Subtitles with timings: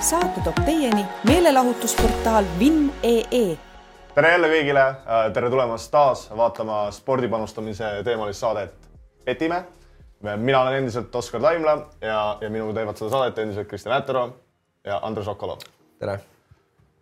[0.00, 3.56] saate toob teieni meelelahutusportaal Vinn.ee
[4.14, 4.84] tere jälle kõigile,
[5.32, 8.74] tere tulemast taas vaatama spordi panustamise teemalist saadet
[9.24, 9.64] Petime.
[10.36, 14.36] mina olen endiselt Oskar Taimla ja, ja minuga teevad seda saadet endiselt Kristjan Ätero
[14.84, 15.64] ja Andres Okolov.
[15.98, 16.20] tere!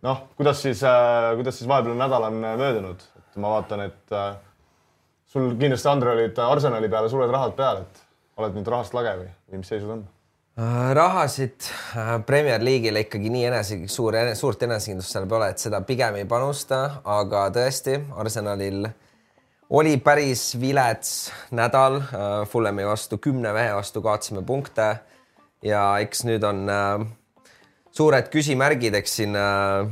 [0.01, 4.35] noh, kuidas siis äh,, kuidas siis vahepealne nädal on möödunud, et ma vaatan, et äh,
[5.25, 8.03] sul kindlasti, Andre, olid Arsenali peale suured rahad peal, et
[8.37, 10.05] oled nüüd rahast lage või, või mis seisud on?
[10.57, 11.67] Rahasid
[11.97, 16.27] äh, Premier League'ile ikkagi nii enese, suur, suurt enesekindlust seal pole, et seda pigem ei
[16.29, 18.85] panusta, aga tõesti, Arsenalil
[19.75, 21.11] oli päris vilets
[21.57, 21.97] nädal.
[22.47, 24.91] Fulhami vastu kümne mehe vastu kaotasime punkte
[25.65, 27.03] ja eks nüüd on äh,
[27.95, 29.89] suured küsimärgid, eks siin äh,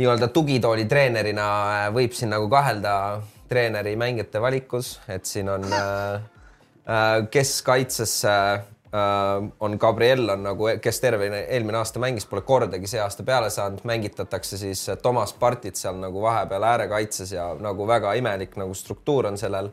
[0.00, 2.94] nii-öelda tugitooli treenerina äh, võib siin nagu kahelda
[3.48, 6.20] treeneri mängijate valikus, et siin on äh,
[6.84, 8.73] äh, keskkaitsesse äh,
[9.60, 13.82] on Gabriel on nagu, kes terve eelmine aasta mängis, pole kordagi see aasta peale saanud,
[13.88, 19.38] mängitatakse siis Toomas Partit seal nagu vahepeal äärekaitses ja nagu väga imelik nagu struktuur on
[19.38, 19.72] sellel.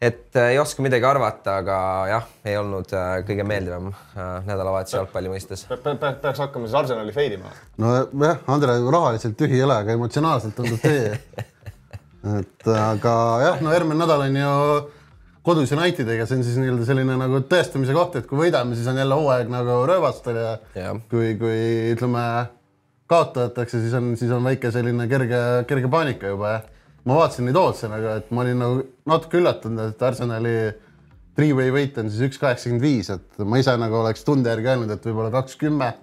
[0.00, 4.94] et äh, ei oska midagi arvata, aga jah, ei olnud äh, kõige meeldivam äh, nädalavahetus
[4.94, 5.76] jalgpalli mõistes pe.
[5.76, 7.52] Pe pe peaks hakkama siis Arsenali feidima.
[7.76, 11.20] nojah, Andre rahaliselt tühi ei ole, aga emotsionaalselt tundub tee
[12.40, 13.12] et aga
[13.44, 14.56] jah, no järgmine nädal on ju
[15.46, 19.00] kodus Unitediga, see on siis nii-öelda selline nagu tõestamise koht, et kui võidame, siis on
[19.00, 20.92] jälle hooaeg nagu rööbastel ja, ja.
[21.10, 21.62] kui, kui
[21.94, 22.24] ütleme,
[23.10, 26.68] kaotatakse, siis on, siis on väike selline kerge, kerge paanika juba jah.
[27.08, 30.54] ma vaatasin neid ootse nagu, et ma olin nagu natuke üllatunud, et Arsenali
[31.38, 34.92] three-way võit on siis üks kaheksakümmend viis, et ma ise nagu oleks tunde järgi öelnud,
[34.92, 35.94] et võib-olla kaks kümme.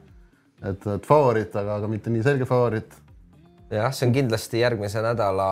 [0.66, 2.96] et, et favoriit, aga, aga mitte nii selge favoriit
[3.72, 5.48] jah, see on kindlasti järgmise nädala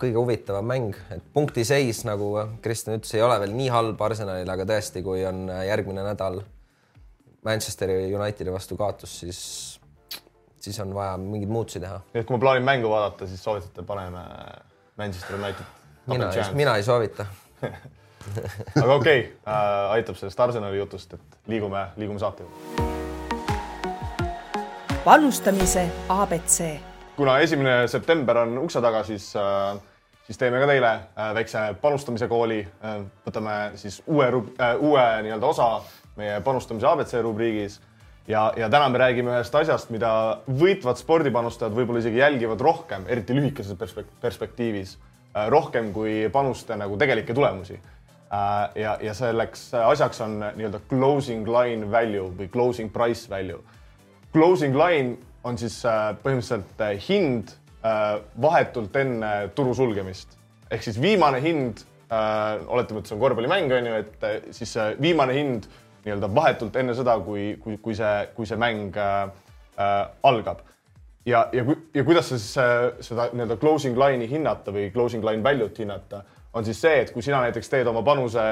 [0.00, 2.32] kõige huvitavam mäng, et punktiseis, nagu
[2.64, 6.42] Kristjan ütles, ei ole veel nii halb Arsenalil, aga tõesti, kui on järgmine nädal
[7.44, 9.40] Manchesteri Unitedi vastu kaotus, siis,
[10.64, 12.00] siis on vaja mingeid muutusi teha.
[12.14, 14.24] nii et kui ma plaanin mängu vaadata, siis soovitate, paneme
[14.96, 15.66] Manchester United.
[16.06, 17.26] mina, mina ei soovita
[18.82, 22.82] aga okei okay, äh,, aitab sellest Arsenali jutust, et liigume, liigume saate juurde.
[25.04, 29.76] panustamise abc kuna esimene september on ukse taga, siis, äh,
[30.26, 32.60] siis teeme ka teile äh, väikse panustamise kooli.
[32.84, 34.28] Äh, võtame siis uue,
[34.78, 35.68] uue nii-öelda osa
[36.18, 37.80] meie panustamise abc rubriigis
[38.28, 40.12] ja, ja täna me räägime ühest asjast, mida
[40.46, 43.76] võitvad spordipanustajad võib-olla isegi jälgivad rohkem, eriti lühikeses
[44.22, 44.94] perspektiivis,
[45.50, 47.80] rohkem kui panuste nagu tegelikke tulemusi.
[48.74, 53.60] ja, ja selleks asjaks on nii-öelda closing line value või closing price value.
[54.32, 57.52] Closing line on siis äh, põhimõtteliselt äh, hind
[57.84, 60.38] äh, vahetult enne turu sulgemist.
[60.70, 61.84] ehk siis viimane hind,
[62.66, 65.66] oletame, et see on korvpallimäng, on ju, et siis viimane hind
[66.04, 69.28] nii-öelda vahetult enne seda, kui, kui, kui see, kui see mäng äh,
[70.22, 70.64] algab.
[71.26, 76.24] ja, ja, ja kuidas siis seda nii-öelda closing line'i hinnata või closing line value't hinnata,
[76.54, 78.42] on siis see, et kui sina näiteks teed oma panuse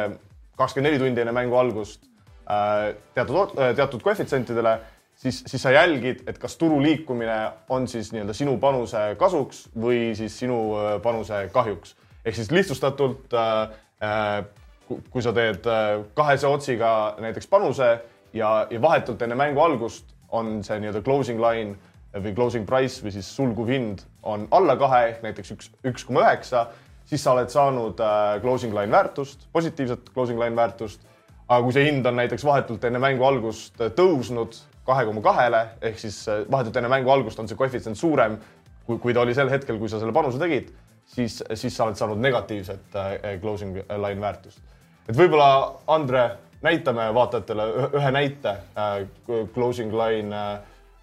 [0.59, 2.05] kakskümmend neli tundi enne mängu algust
[2.45, 4.79] äh, teatud, teatud koefitsientidele
[5.23, 7.37] siis, siis sa jälgid, et kas turu liikumine
[7.69, 11.95] on siis nii-öelda sinu panuse kasuks või siis sinu äh, panuse kahjuks.
[12.25, 13.63] ehk siis lihtsustatult äh,
[14.03, 14.45] äh
[14.93, 18.01] kui sa teed äh, kahese otsiga näiteks panuse
[18.33, 21.77] ja, ja vahetult enne mängu algust on see nii-öelda closing line
[22.13, 26.27] või closing price või siis sulguv hind on alla kahe ehk näiteks üks, üks koma
[26.27, 26.67] üheksa,
[27.09, 28.03] siis sa oled saanud
[28.43, 31.01] closing line väärtust, positiivset closing line väärtust.
[31.49, 35.99] aga kui see hind on näiteks vahetult enne mängu algust tõusnud kahe koma kahele ehk
[36.01, 38.39] siis äh, vahetult enne mängu algust on see koefitsient suurem,
[38.87, 40.73] kui, kui ta oli sel hetkel, kui sa selle panuse tegid,
[41.15, 43.13] siis, siis sa oled saanud negatiivset äh,
[43.43, 44.63] closing line väärtust.
[45.09, 46.25] et võib-olla, Andre,
[46.63, 47.69] näitame vaatajatele
[48.01, 50.43] ühe näite äh, closing line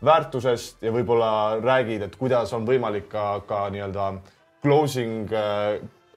[0.06, 1.32] väärtusest ja võib-olla
[1.64, 4.14] räägid, et kuidas on võimalik ka, ka nii-öelda
[4.64, 5.32] closing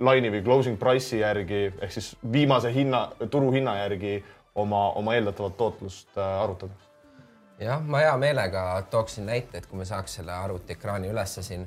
[0.02, 4.16] line'i või closing price'i järgi ehk siis viimase hinna, turuhinna järgi
[4.54, 6.78] oma, oma eeldatavat tootlust arutada
[7.64, 11.66] jah, ma hea meelega tooksin näiteid, kui me saaks selle arvutiekraani ülesse siin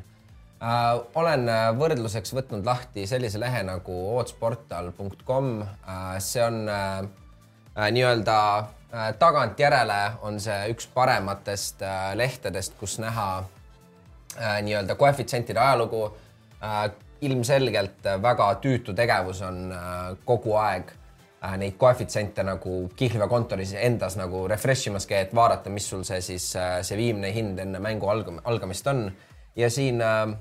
[0.63, 1.01] äh,.
[1.15, 6.17] olen äh, võrdluseks võtnud lahti sellise lehe nagu oodsportal.com äh,.
[6.19, 6.99] see on äh,
[7.77, 15.59] äh, nii-öelda äh, tagantjärele on see üks parematest äh, lehtedest, kus näha äh, nii-öelda koefitsientide
[15.59, 16.05] ajalugu
[16.63, 16.91] äh,.
[17.21, 20.91] ilmselgelt väga tüütu tegevus on äh, kogu aeg
[21.59, 26.49] neid koefitsiente nagu Kihlve kontoris endas nagu refresh imaski, et vaadata, mis sul see siis,
[26.59, 29.07] äh, see viimne hind enne mängu algam-, algamist on.
[29.55, 30.35] ja siin äh,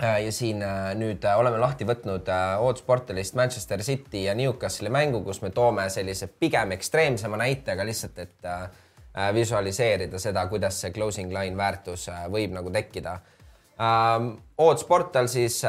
[0.00, 0.62] ja siin
[0.96, 2.28] nüüd oleme lahti võtnud
[2.64, 8.22] Ootsportalist Manchester City ja Newcastle'i mängu, kus me toome sellise pigem ekstreemsema näite, aga lihtsalt,
[8.22, 8.48] et
[9.16, 13.18] äh, visualiseerida seda, kuidas see closing line väärtus äh, võib nagu tekkida
[13.80, 14.36] ähm,.
[14.60, 15.62] Odds portal siis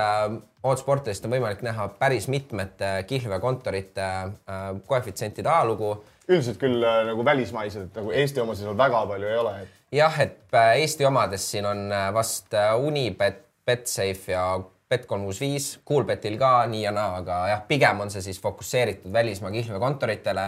[0.62, 5.96] äh,, Odds portalist on võimalik näha päris mitmete kihlveokontorite äh, koefitsientide ajalugu.
[6.30, 10.20] Üldiselt küll äh, nagu välismaised, nagu Eesti omasid seal väga palju ei ole, et jah,
[10.20, 14.46] et äh, Eesti omades siin on äh, vast äh, Unibet, Betsafe ja
[14.92, 20.48] Bet365, Coolbetil ka nii ja naa, aga jah, pigem on see siis fokusseeritud välismaa kihlveokontoritele.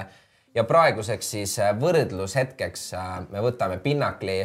[0.53, 2.81] Ja praeguseks siis võrdlushetkeks
[3.31, 4.35] me võtame Pinnacli,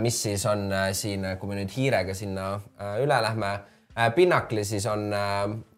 [0.00, 2.48] mis siis on siin, kui me nüüd hiirega sinna
[2.98, 3.52] üle lähme,
[4.14, 5.08] Pinnacli siis on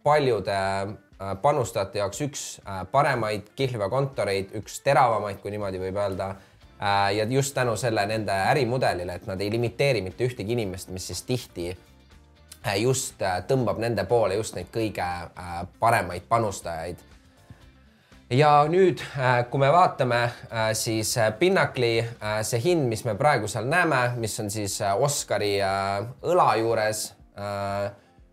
[0.03, 0.57] paljude
[1.43, 2.43] panustajate jaoks üks
[2.91, 6.33] paremaid kihlveokontoreid, üks teravamaid, kui niimoodi võib öelda
[6.83, 11.07] Äh, ja just tänu selle nende ärimudelile, et nad ei limiteeri mitte ühtegi inimest, mis
[11.11, 15.07] siis tihti äh, just äh, tõmbab nende poole just neid kõige
[15.81, 17.03] paremaid panustajaid.
[18.31, 19.03] ja nüüd,
[19.51, 20.21] kui me vaatame,
[20.73, 21.93] siis Pinnacli
[22.43, 25.57] see hind, mis me praegu seal näeme, mis on siis Oscari
[26.23, 27.07] õla juures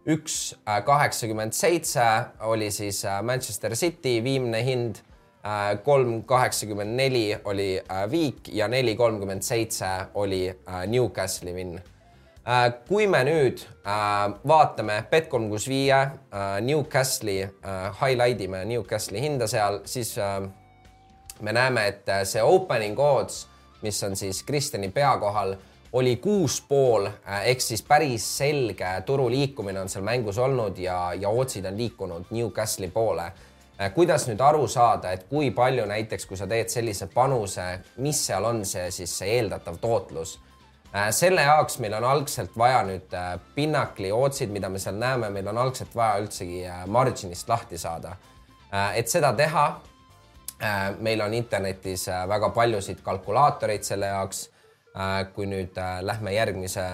[0.05, 0.55] üks
[0.85, 2.05] kaheksakümmend seitse
[2.45, 5.01] oli siis Manchester City viimne hind
[5.45, 11.81] Äh, kolm kaheksakümmend neli oli äh, Viik ja neli kolmkümmend seitse oli äh, Newcastle'i vinn.
[12.87, 13.61] kui me nüüd
[14.45, 17.47] vaatame Bet365 Newcastle'i,
[18.01, 20.11] highlight ime Newcastle'i hinda seal, siis
[21.41, 23.47] me näeme, et see opening odds,
[23.81, 25.55] mis on siis Kristjani pea kohal,
[25.93, 27.07] oli kuus pool
[27.43, 32.31] ehk siis päris selge turu liikumine on seal mängus olnud ja, ja otsid on liikunud
[32.31, 33.31] Newcastle'i poole
[33.81, 37.63] Äh, kuidas nüüd aru saada, et kui palju näiteks, kui sa teed sellise panuse,
[37.99, 40.37] mis seal on see siis see eeldatav tootlus?
[40.95, 45.27] Äh, selle jaoks meil on algselt vaja nüüd äh, Pinnacli otsid, mida me seal näeme,
[45.29, 48.15] meil on algselt vaja üldsegi margin'ist lahti saada.
[48.95, 49.63] et seda teha,
[50.99, 54.49] meil on internetis väga paljusid kalkulaatoreid selle jaoks.
[55.35, 56.85] Kui nüüd lähme järgmise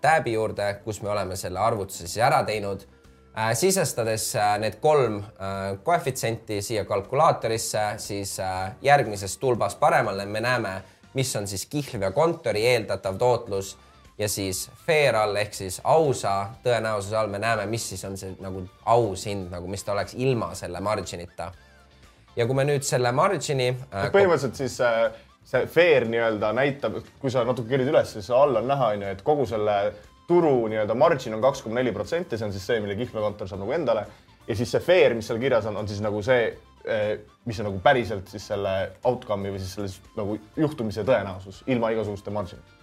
[0.00, 2.82] tääbi juurde, kus me oleme selle arvutuse siis ära teinud
[3.38, 8.36] Äh, sisestades äh, need kolm äh, koefitsienti siia kalkulaatorisse, siis
[8.82, 10.74] järgmises tulbas paremal me näeme,
[11.18, 13.72] mis on siis kihlveokontori eeldatav tootlus
[14.18, 18.36] ja siis fair all ehk siis ausa tõenäosuse all me näeme, mis siis on see
[18.38, 21.50] nagu aus hind, nagu mis ta oleks ilma selle margin'ita.
[22.36, 24.12] ja kui me nüüd selle margin'i äh,.
[24.14, 25.10] põhimõtteliselt siis äh,
[25.44, 29.24] see fair nii-öelda näitab, kui sa natuke kerid üles, siis all on näha, onju, et
[29.26, 29.78] kogu selle
[30.28, 33.64] turu nii-öelda margin on kaks koma neli protsenti, see on siis see, mille kihlveokontor saab
[33.64, 34.06] nagu endale.
[34.48, 36.46] ja siis see fair, mis seal kirjas on, on siis nagu see,
[36.84, 37.10] eh,
[37.44, 38.74] mis on nagu päriselt siis selle
[39.04, 42.82] outcome'i või siis selle nagu juhtumise tõenäosus ilma igasuguste margin'ita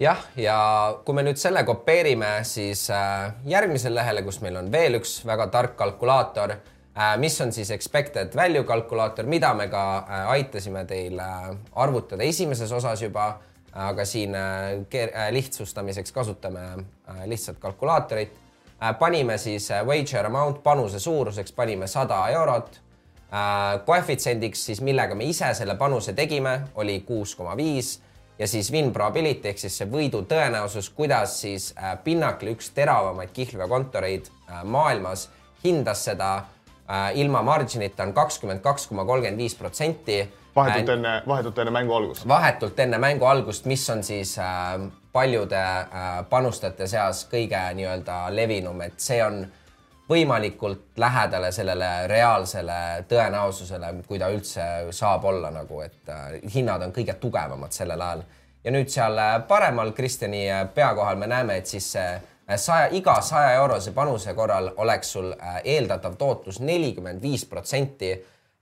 [0.00, 0.58] jah, ja
[1.04, 5.48] kui me nüüd selle kopeerime, siis äh, järgmisele lehele, kus meil on veel üks väga
[5.54, 6.56] tark kalkulaator
[7.20, 12.72] mis on siis expected value kalkulaator, mida me ka äh, aitasime teil äh, arvutada esimeses
[12.72, 13.34] osas juba
[13.76, 18.32] aga siin äh, äh, lihtsustamiseks kasutame äh, lihtsalt kalkulaatorit.
[18.98, 22.80] panime siis wager amount panuse suuruseks, panime sada eurot.
[23.84, 28.02] koefitsiendiks siis, millega me ise selle panuse tegime, oli kuus koma viis
[28.38, 34.28] ja siis win probability ehk siis see võidu tõenäosus, kuidas siis Pinnacle, üks teravamaid kihlveokontoreid
[34.64, 35.28] maailmas,
[35.64, 36.44] hindas seda
[37.14, 40.20] ilma margin'ita on kakskümmend kaks koma kolmkümmend viis protsenti
[40.56, 42.28] vahetult enne, vahetult enne mängu algust.
[42.28, 44.80] vahetult enne mängu algust, mis on siis äh,
[45.12, 49.44] paljude äh, panustajate seas kõige nii-öelda levinum, et see on
[50.08, 52.78] võimalikult lähedale sellele reaalsele
[53.10, 58.24] tõenäosusele, kui ta üldse saab olla nagu, et äh, hinnad on kõige tugevamad sellel ajal.
[58.64, 62.22] ja nüüd seal äh, paremal Kristjani äh, pea kohal me näeme, et siis see äh,
[62.54, 65.32] saja, iga saja eurose panuse korral oleks sul
[65.64, 68.14] eeldatav tootlus nelikümmend viis protsenti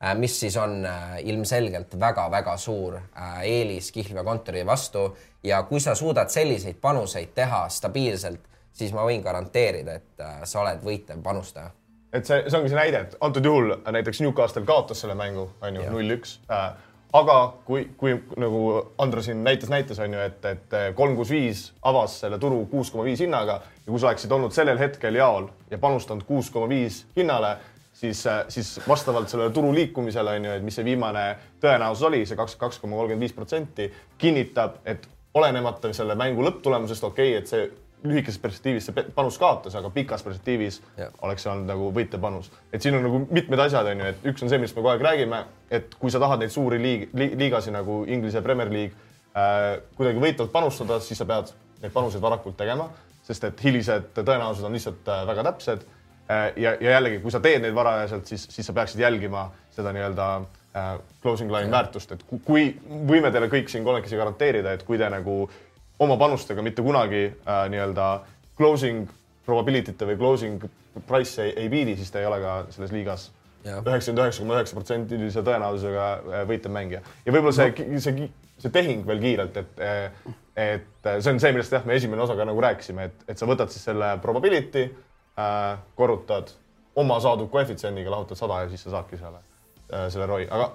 [0.05, 5.95] Äh, mis siis on äh, ilmselgelt väga-väga suur äh, eelis kihlveokontori vastu ja kui sa
[5.95, 8.41] suudad selliseid panuseid teha stabiilselt,
[8.73, 11.71] siis ma võin garanteerida, et sa oled võitev panustaja.
[12.13, 15.79] et see, see ongi see näide, et antud juhul näiteks Newcastle kaotas selle mängu, on
[15.79, 16.37] ju, null-üks
[17.15, 18.61] aga kui, kui nagu
[18.99, 22.91] Andro siin näitas, näitas on ju, et, et kolm kuus viis avas selle turu kuus
[22.91, 26.69] koma viis hinnaga ja kui sa oleksid olnud sellel hetkel jaol ja panustanud kuus koma
[26.73, 27.57] viis hinnale,
[27.95, 31.25] siis, siis vastavalt sellele turu liikumisele on ju, et mis see viimane
[31.63, 37.07] tõenäosus oli, see kaks, kaks koma kolmkümmend viis protsenti kinnitab, et olenemata selle mängu lõpptulemusest,
[37.07, 37.71] okei okay,, et see
[38.05, 41.09] lühikeses perspektiivis see panus kaotas, aga pikas perspektiivis ja.
[41.25, 42.51] oleks see olnud nagu võitja panus.
[42.73, 44.93] et siin on nagu mitmed asjad, on ju, et üks on see, millest me kogu
[44.93, 48.93] aeg räägime, et kui sa tahad neid suuri liig, liigasi nagu Inglise Premier League
[49.33, 52.91] äh, kuidagi võitvalt panustada, siis sa pead neid panuseid varakult tegema,
[53.25, 55.89] sest et hilised tõenäosused on lihtsalt äh, väga täpsed
[56.31, 59.43] Äh, ja, ja jällegi, kui sa teed neid varajaselt, siis, siis sa peaksid jälgima
[59.75, 62.71] seda nii-öelda äh, closing line väärtust, et ku- kui
[63.11, 65.43] võime teile kõik siin kolmekesi garanteerida, et kui te nagu
[65.99, 68.09] oma panustega mitte kunagi äh, nii-öelda
[68.59, 69.09] closing
[69.47, 70.67] probability'te või closing
[71.09, 73.31] price'e ei, ei biidi, siis te ei ole ka selles liigas
[73.65, 77.01] üheksakümmend üheksa koma üheksa protsendilise tõenäosusega äh, võitev mängija.
[77.25, 78.29] ja võib-olla see, see,
[78.61, 79.81] see tehing veel kiirelt, et,
[80.61, 83.49] et see on see, millest jah, me esimene osa ka nagu rääkisime, et, et sa
[83.49, 84.85] võtad siis selle probability
[85.39, 86.53] äh,, korrutad
[87.01, 90.71] oma saadud koefitsiendiga, lahutad sada ja siis sa saadki selle äh,, selle ROI, aga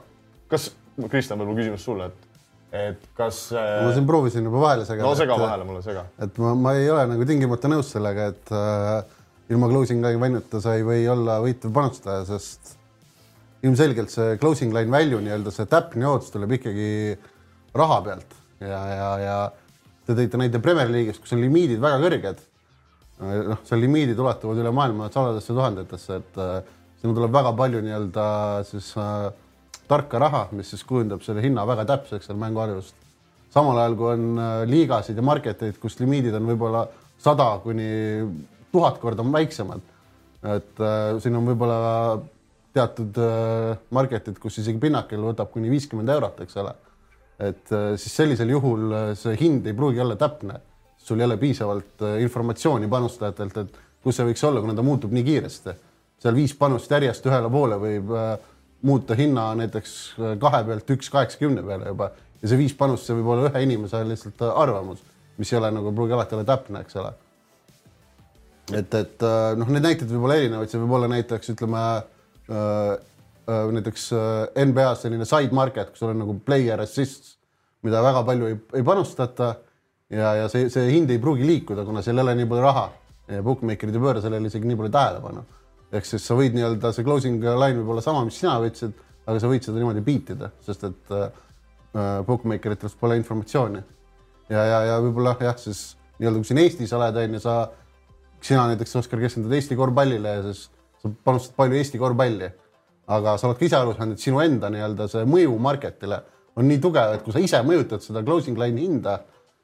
[0.52, 0.72] kas,
[1.10, 2.29] Kristjan, võib-olla küsimus sulle, et,
[2.70, 5.08] et kas äh, ma siin proovisin juba vahele segada.
[5.08, 6.04] no sega vahele mulle, sega.
[6.22, 9.00] et ma, ma ei ole nagu tingimata nõus sellega, et äh,
[9.50, 12.76] ilma closing line value'ita sa ei või olla võitev panustaja, sest
[13.66, 16.92] ilmselgelt see closing line value nii-öelda see täpne jaotus tuleb ikkagi
[17.76, 19.40] raha pealt ja, ja, ja
[20.06, 22.46] te tõite näite Premier League'is, kus on limiidid väga kõrged.
[23.20, 26.60] noh, seal limiidid ulatuvad üle maailma sadadesse tuhandetesse, et äh,
[27.02, 28.26] sinna tuleb väga palju nii-öelda
[28.70, 29.30] siis äh,
[29.90, 32.96] tarka raha, mis siis kujundab selle hinna väga täpseks seal mänguarvust.
[33.50, 36.86] samal ajal kui on äh, liigasid ja market eid, kus limiidid on võib-olla
[37.20, 37.90] sada kuni
[38.72, 39.82] tuhat korda väiksemad.
[40.44, 42.20] et äh, siin on võib-olla
[42.74, 46.74] teatud äh, market'id, kus isegi pinnakel võtab kuni viiskümmend eurot, eks ole.
[47.40, 50.60] et äh, siis sellisel juhul äh, see hind ei pruugi olla täpne,
[50.98, 55.12] sul ei ole piisavalt äh, informatsiooni panustajatelt, et kus see võiks olla, kuna ta muutub
[55.16, 55.76] nii kiiresti.
[56.20, 58.34] seal viis panust järjest ühele poole võib äh,
[58.82, 62.12] muuta hinna näiteks äh, kahe pealt üks kaheksakümne peale juba.
[62.42, 65.02] Ja see viis panust, see võib olla ühe inimese lihtsalt äh, arvamus,
[65.38, 67.12] mis ei ole nagu pruugi alati olla täpne, eks ole.
[68.70, 72.94] Et, et äh, noh, need näited võib olla erinevaid, see võib olla näiteks ütleme äh,
[73.50, 77.36] äh, näiteks äh, NBA-s selline side market, kus sul on nagu player assists,
[77.86, 79.56] mida väga palju ei, ei panustata.
[80.10, 82.88] Ja, ja see, see hind ei pruugi liikuda, kuna seal ei ole nii palju raha.
[83.30, 85.44] Ja bookmaker'id ei pööra sellele isegi nii palju tähelepanu.
[85.94, 88.94] Ehk siis sa võid nii-öelda see closing line võib olla sama, mis sina võtsid,
[89.26, 91.30] aga sa võid seda niimoodi beat ida, sest et äh,
[92.28, 93.82] bookmaker itest pole informatsiooni.
[94.50, 97.56] ja, ja, ja võib-olla jah, siis nii-öelda kui siin Eestis oled, on ju, sa
[98.42, 100.68] sina näiteks, Oskar, keskendud Eesti korvpallile ja siis
[101.02, 102.52] sa panustad palju Eesti korvpalli.
[103.10, 106.20] aga sa oled ka ise aru saanud, et sinu enda nii-öelda see mõju market'ile
[106.60, 109.16] on nii tugev, et kui sa ise mõjutad seda closing line'i hinda,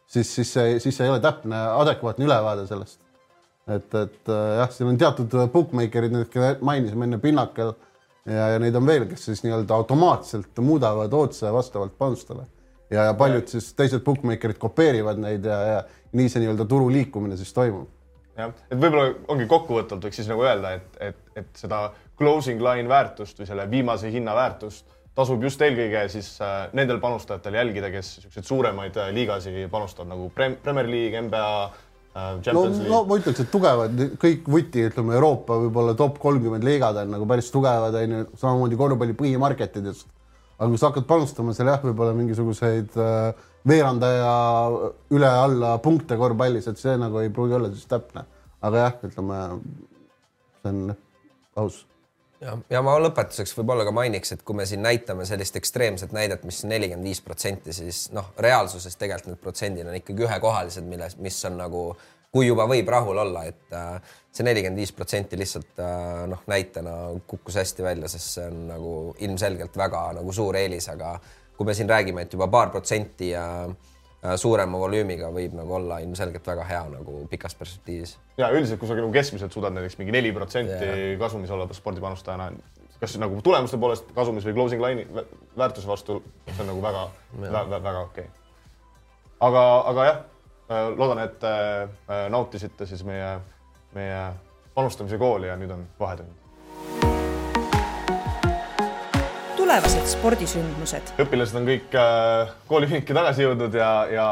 [0.08, 3.05] siis, siis see, siis see ei ole täpne, adekvaatne ülevaade sellest.
[3.68, 7.74] Et, et äh, jah, siin on teatud bookmaker'id, need keda mainisime enne, Pinnacle
[8.26, 12.46] ja, ja neid on veel, kes siis nii-öelda automaatselt muudavad otse vastavalt panustele.
[12.94, 15.84] Ja, ja paljud siis teised bookmaker'id kopeerivad neid ja, ja
[16.16, 17.90] nii see nii-öelda turu liikumine siis toimub.
[18.36, 21.88] Jah, et võib-olla ongi kokkuvõtvalt võiks siis nagu öelda, et, et, et seda
[22.20, 27.56] closing line väärtust või selle viimase hinna väärtust tasub just eelkõige siis äh, nendel panustajatel
[27.56, 31.78] jälgida, kes niisuguseid suuremaid äh, liigasi panustavad nagu Prem Premier League, NBA äh,,
[32.16, 33.08] no, Champions no League.
[33.10, 37.52] ma ütleks, et tugevad kõik vuti, ütleme Euroopa võib-olla top kolmkümmend liigad on nagu päris
[37.54, 40.08] tugevad, on ju, samamoodi korvpalli põhimarketidest.
[40.58, 44.36] aga kui sa hakkad panustama seal jah, võib-olla mingisuguseid äh, veerandaja
[45.16, 48.24] üle-alla punkte korvpallis, et see nagu ei pruugi olla siis täpne.
[48.66, 49.42] aga jah, ütleme,
[50.62, 50.96] see on
[51.60, 51.84] aus
[52.46, 56.44] ja, ja ma lõpetuseks võib-olla ka mainiks, et kui me siin näitame sellist ekstreemset näidet,
[56.48, 61.40] mis nelikümmend viis protsenti, siis noh, reaalsuses tegelikult need protsendid on ikkagi ühekohalised, milles, mis
[61.50, 61.86] on nagu,
[62.36, 66.96] kui juba võib rahul olla, et äh, see nelikümmend viis protsenti lihtsalt äh, noh, näitena
[67.28, 68.94] kukkus hästi välja, sest see on nagu
[69.26, 71.18] ilmselgelt väga nagu suur eelis, aga
[71.56, 73.94] kui me siin räägime, et juba paar protsenti ja äh,
[74.40, 78.98] suurema volüümiga võib nagu olla ilmselgelt väga hea nagu pikas perspektiivis ja üldiselt, kui sa
[78.98, 82.52] nagu keskmiselt suudad näiteks mingi neli protsenti kasumis oleva spordipanustajana,
[83.00, 85.28] kas nagu tulemuste poolest kasumis või closing line'i vä-
[85.58, 87.04] väärtuse vastu, see on nagu väga,
[87.42, 88.34] väga, väga okei okay.
[89.50, 90.24] aga, aga jah,
[90.98, 93.38] loodan, et äh, nautisite siis meie,
[93.94, 94.22] meie
[94.76, 96.45] panustamise kooli ja nüüd on vahetund.
[99.66, 104.26] Tulevased spordisündmused õpilased on kõik äh, kooliühinki tagasi jõudnud ja, ja,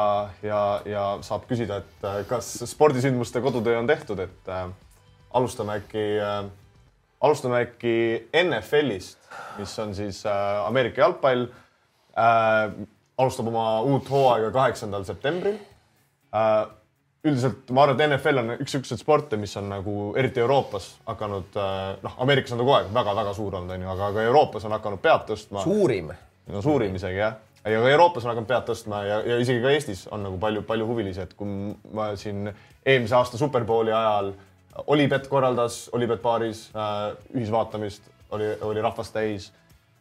[0.46, 4.68] ja, ja saab küsida, et äh, kas spordisündmuste kodutöö on tehtud, et äh,
[5.34, 6.44] alustame äkki äh,,
[7.26, 7.96] alustame äkki
[8.44, 9.26] NFL-ist,
[9.58, 12.78] mis on siis äh, Ameerika jalgpall äh,.
[13.18, 16.62] alustab oma uut hooaega kaheksandal septembril äh,
[17.24, 21.56] üldiselt ma arvan, et NFL on üks siukseid sporte, mis on nagu eriti Euroopas hakanud,
[22.04, 25.02] noh, Ameerikas on ta kogu aeg väga-väga suur olnud, onju, aga ka Euroopas on hakanud
[25.04, 25.64] pead tõstma.
[25.64, 26.12] suurim
[26.52, 29.72] no suurim isegi jah, ja ka Euroopas on hakanud pead tõstma ja, ja isegi ka
[29.72, 31.48] Eestis on nagu palju-palju huvilisi, et kui
[31.96, 34.34] ma siin eelmise aasta Superbowli ajal
[34.88, 39.52] Olipet korraldas Olipet baaris äh, ühisvaatamist, oli, oli rahvast täis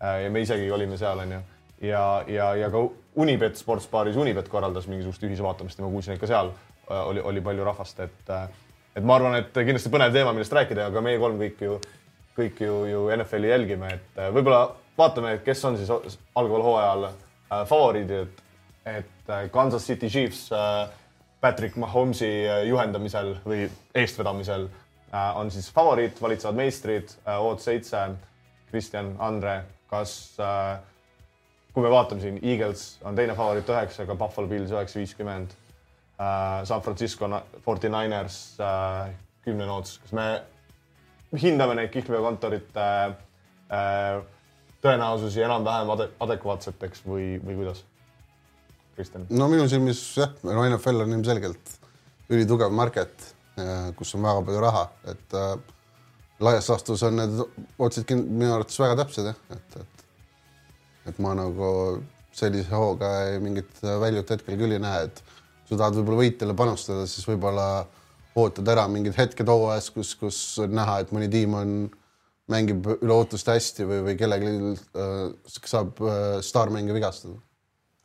[0.03, 1.39] äh, ja me isegi olime seal, onju.
[1.87, 2.83] ja, ja, ja ka
[3.23, 7.41] Unibet sportsbaaris Unibet korraldas mingisugust ühisvaatamist ja ma kuulsin, et ka seal äh, oli, oli
[7.41, 8.49] palju rahvast, et äh,
[8.97, 11.79] et ma arvan, et kindlasti põnev teema, millest rääkida, aga meie kolm kõik ju,
[12.37, 14.67] kõik ju, ju NFL-i jälgime, et äh, võib-olla
[14.99, 18.43] vaatame, kes on siis algaval hooajal äh, favoriidid,
[18.85, 20.85] et äh, Kansas City Chiefs äh,
[21.41, 23.65] Patrick Mahomes'i äh, juhendamisel või
[23.99, 28.11] eestvedamisel äh, on siis favoriit, valitsevad meistrid äh,, Oot seitse,
[28.71, 30.77] Kristjan, Andre, kas äh,
[31.73, 35.62] kui me vaatame siin, Eagles on teine favoriit üheksaga, Buffalo Bills üheksa viiskümmend äh,
[36.69, 39.13] San Francisco na- 49ers äh,
[39.45, 40.27] kümne noots, kas me
[41.41, 44.21] hindame neid kihlveokontorite äh,
[44.85, 47.85] tõenäosusi enam-vähem ade adekvaatseteks või, või kuidas?
[48.97, 49.27] Kristjan?
[49.31, 51.77] no minu silmis jah, no NFL on ilmselgelt
[52.33, 53.33] ülitugev market,
[53.97, 55.55] kus on väga palju raha, et äh,
[56.43, 57.41] laias laastus on need
[57.83, 59.93] otsid minu arvates väga täpsed jah, et, et
[61.11, 61.69] et ma nagu
[62.33, 63.09] sellise hooga
[63.43, 65.23] mingit väljut hetkel küll ei näe, et
[65.69, 67.67] sa tahad võib-olla võitjale panustada, siis võib-olla
[68.39, 71.75] ootad ära mingid hetked hooajas, kus, kus on näha, et mõni tiim on,
[72.53, 75.19] mängib üle ootuste hästi või, või kellelgi äh,
[75.55, 77.39] saab äh, staarmängija vigastada.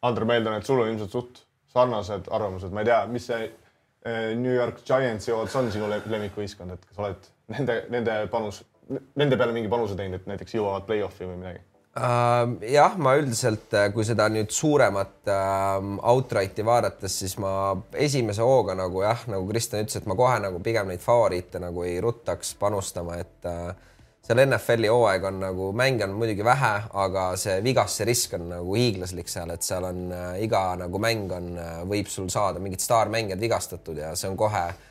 [0.08, 1.42] Andre, ma eeldan, et sul on ilmselt suht
[1.74, 6.04] sarnased arvamused, ma ei tea, mis see äh, New York Giantsi odds on sinu le-
[6.06, 8.62] lemmikvõistkond, et kas oled nende, nende panus,
[9.20, 11.64] nende peale mingi panuse teinud, et näiteks jõuavad play-off'i või midagi?
[11.98, 18.76] Uh, jah, ma üldiselt, kui seda nüüd suuremat uh, outright'i vaadates, siis ma esimese hooga
[18.78, 22.54] nagu jah, nagu Kristjan ütles, et ma kohe nagu pigem neid favoriite nagu ei ruttaks
[22.62, 23.72] panustama, et uh,
[24.28, 28.78] seal NFL-i hooaeg on nagu mänge on muidugi vähe, aga see vigastuse risk on nagu
[28.78, 32.86] hiiglaslik seal, et seal on uh, iga nagu mäng on uh,, võib sul saada mingid
[32.86, 34.87] staarmängijad vigastatud ja see on kohe äh,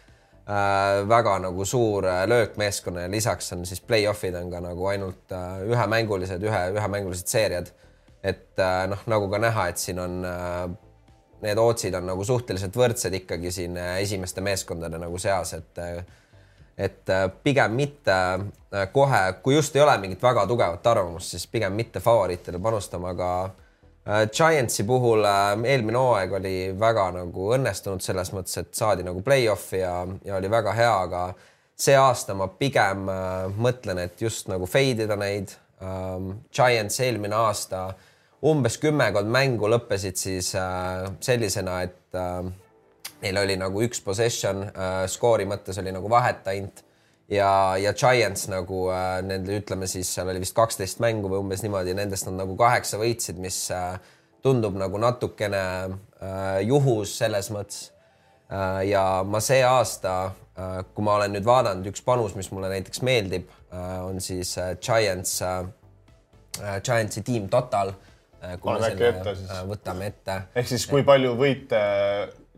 [1.09, 5.33] väga nagu suur äh, löök meeskonna ja lisaks on siis play-off'id on ka nagu ainult
[5.33, 7.73] äh, ühemängulised, ühe, ühemängulised seeriad.
[8.23, 10.71] et äh, noh, nagu ka näha, et siin on äh,
[11.43, 16.05] need ootsid on nagu suhteliselt võrdsed ikkagi siin äh, esimeste meeskondade nagu seas, et äh,
[16.79, 21.47] et äh, pigem mitte äh, kohe, kui just ei ole mingit väga tugevat arvamust, siis
[21.47, 23.66] pigem mitte favoriitidele panustama, aga äh,
[24.07, 29.81] Giantsi puhul äh, eelmine hooaeg oli väga nagu õnnestunud selles mõttes, et saadi nagu play-off'i
[29.83, 31.23] ja, ja oli väga hea, aga
[31.77, 36.37] see aasta ma pigem äh, mõtlen, et just nagu fade ida neid ähm,.
[36.55, 37.89] Giants eelmine aasta
[38.47, 42.47] umbes kümmekond mängu lõppesid siis äh, sellisena, et äh,
[43.25, 46.85] neil oli nagu üks possession äh, skoori mõttes oli nagu vahet ainult
[47.29, 51.65] ja, ja Giants nagu äh, nende ütleme siis seal oli vist kaksteist mängu või umbes
[51.65, 53.97] niimoodi, nendest nad nagu kaheksa võitsid, mis äh,
[54.47, 55.63] tundub nagu natukene
[56.23, 57.91] äh, juhus selles mõttes
[58.51, 58.87] äh,.
[58.93, 60.17] ja ma see aasta
[60.55, 64.57] äh,, kui ma olen nüüd vaadanud, üks panus, mis mulle näiteks meeldib äh,, on siis
[64.63, 65.65] äh, Giants äh,,
[66.85, 68.55] Giantsi tiim Total äh,.
[68.63, 69.51] Paneme äkki ette siis.
[69.51, 71.83] äh, võtame ette ehk siis kui palju võite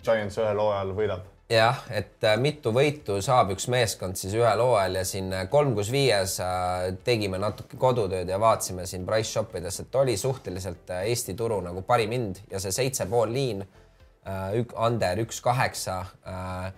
[0.04, 1.26] Giants ühel hooajal võidab?
[1.48, 5.74] Jah, et äh, mitu võitu saab üks meeskond siis ühel hooajal ja siin äh, kolm
[5.78, 10.92] kus viies äh, tegime natuke kodutööd ja vaatasime siin price shop ides, et oli suhteliselt
[10.92, 16.02] äh, Eesti turu nagu parim hind ja see seitse pool liin äh,, under üks kaheksa
[16.28, 16.68] äh,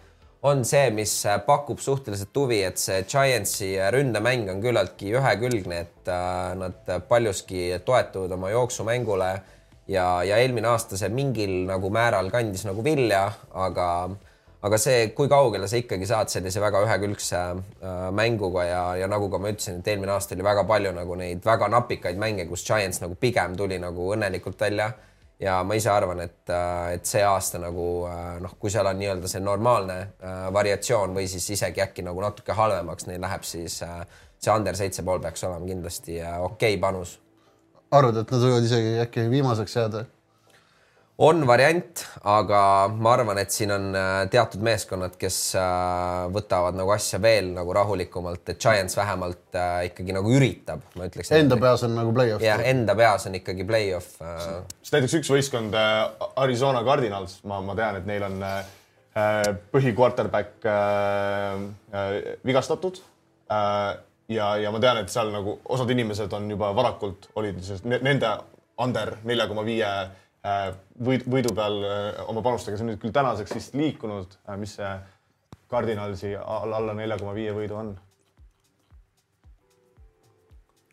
[0.42, 5.82] on see, mis äh, pakub suhteliselt huvi, et see Giantsi äh, ründemäng on küllaltki ühekülgne,
[5.84, 9.30] et äh, nad paljuski toetuvad oma jooksumängule
[9.90, 13.88] ja, ja eelmine aasta see mingil nagu määral kandis nagu vilja, aga
[14.62, 19.30] aga see, kui kaugele sa ikkagi saad sellise väga ühekülgse äh, mänguga ja, ja nagu
[19.32, 22.66] ka ma ütlesin, et eelmine aasta oli väga palju nagu neid väga napikaid mänge, kus
[22.66, 24.92] Giants nagu pigem tuli nagu õnnelikult välja.
[25.40, 26.50] ja ma ise arvan, et,
[26.92, 27.84] et see aasta nagu
[28.44, 32.52] noh, kui seal on nii-öelda see normaalne äh, variatsioon või siis isegi äkki nagu natuke
[32.52, 34.04] halvemaks neil läheb, siis äh,
[34.36, 37.16] see under seitse pool peaks olema kindlasti äh, okei okay panus
[37.90, 40.04] arvad, et nad võivad isegi äkki viimaseks jääda?
[41.20, 42.00] On variant,
[42.32, 42.60] aga
[42.96, 47.74] ma arvan, et siin on äh, teatud meeskonnad, kes äh, võtavad nagu asja veel nagu
[47.76, 51.32] rahulikumalt, et Giants vähemalt äh, ikkagi nagu üritab, ma ütleks.
[51.36, 52.44] Enda peas on nagu play-off.
[52.44, 54.14] jah, enda peas on ikkagi play-off.
[54.80, 55.76] sest näiteks üks võistkond,
[56.40, 58.40] Arizona Cardinals, ma, ma tean, et neil on
[59.74, 60.64] põhi-quarterback
[62.46, 63.02] vigastatud.
[63.50, 67.60] ja, ja ma tean, et seal nagu osad inimesed on juba varakult olid
[68.00, 68.32] nende
[68.80, 69.90] under nelja koma viie
[70.42, 71.82] võid, võidu peal
[72.28, 74.92] oma panustega, see on nüüd küll tänaseks vist liikunud, mis see
[75.70, 77.90] Cardinalsi alla nelja koma viie võidu on?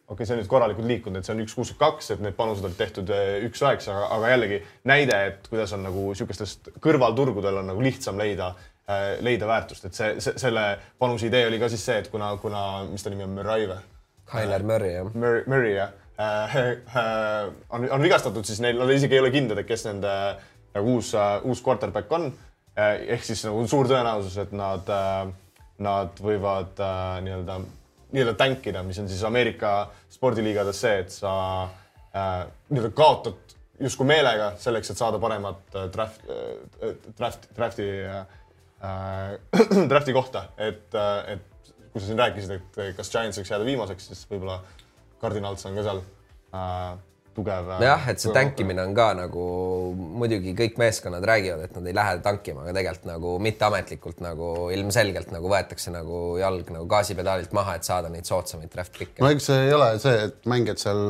[0.07, 2.36] okei okay,, see on nüüd korralikult liikunud, et see on üks kuuskümmend kaks, et need
[2.38, 3.10] panused olid tehtud
[3.47, 8.53] üks üheksa, aga jällegi näide, et kuidas on nagu niisugustest kõrvalturgudel on nagu lihtsam leida,
[9.25, 10.63] leida väärtust, et see, see, selle
[10.99, 13.81] panuse idee oli ka siis see, et kuna, kuna, mis ta nimi on, Murray või?
[14.31, 15.12] Kyler Murray, jah.
[15.12, 19.67] Murray, jah äh, äh, on, on vigastatud, siis neil, nad isegi ei ole kindlad, et
[19.69, 20.13] kes nende
[20.73, 23.13] nagu uus uh,, uus quarterback on eh,.
[23.17, 24.89] ehk siis nagu suur tõenäosus, et nad
[25.77, 26.80] nad võivad
[27.21, 27.60] nii-öelda
[28.12, 31.34] nii-öelda tänkida, mis on siis Ameerika spordiliigades see, et sa
[32.15, 38.25] äh, nii-öelda kaotad justkui meelega selleks, et saada paremat äh, draft äh,, draft, draft'i äh,
[39.91, 44.12] drafti kohta, et äh,, et kui sa siin rääkisid, et kas Giants võiks jääda viimaseks,
[44.12, 44.60] siis võib-olla
[45.21, 46.01] Cardinals on ka seal
[46.56, 46.97] äh,
[47.38, 47.69] tugev.
[47.84, 49.45] jah, et see tankimine on ka nagu
[50.21, 55.32] muidugi kõik meeskonnad räägivad, et nad ei lähe tankima, aga tegelikult nagu mitteametlikult nagu ilmselgelt
[55.36, 59.21] nagu võetakse nagu jalg nagu gaasipedaalilt maha, et saada neid soodsamaid draft pick'e.
[59.23, 61.03] no eks see ei ole see, et mängijad seal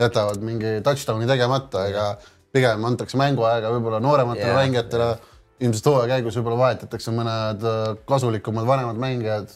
[0.00, 2.10] jätavad mingi touchdown'i tegemata, ega
[2.54, 7.88] pigem antakse mänguaega võib-olla noorematele yeah, mängijatele yeah ilmselt hooaja käigus võib-olla vahetatakse mõned äh,
[8.08, 9.50] kasulikumad vanemad mängijad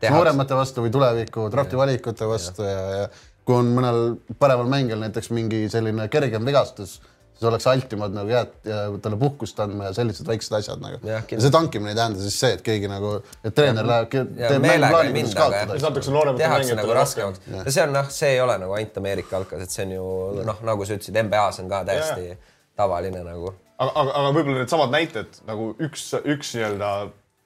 [0.00, 0.14] Tehaks.
[0.16, 3.10] nooremate vastu või tuleviku drafti valikute vastu ja, ja, ja
[3.46, 4.02] kui on mõnel
[4.38, 6.98] paremal mängijal näiteks mingi selline kergem vigastus,
[7.32, 11.00] siis oleks altimad nagu jääd ja talle puhkust andma ja sellised väiksed asjad nagu.
[11.06, 15.14] ja see tankimine ei tähenda siis see, et keegi nagu, et treener läheb, teeb mänguplaani,
[15.16, 15.78] kuidas kaotada.
[15.78, 17.42] siis antakse noorematele mängijatele nagu raskemaks.
[17.56, 20.06] ja see on noh, see ei ole nagu ainult Ameerika jalkas, et see on ju
[20.52, 22.38] noh, nagu sa ütlesid, NBA-s on ka täiesti ja.
[22.78, 23.50] tavaline nagu
[23.82, 26.92] aga, aga, aga võib-olla needsamad näited nagu üks, üks nii-öelda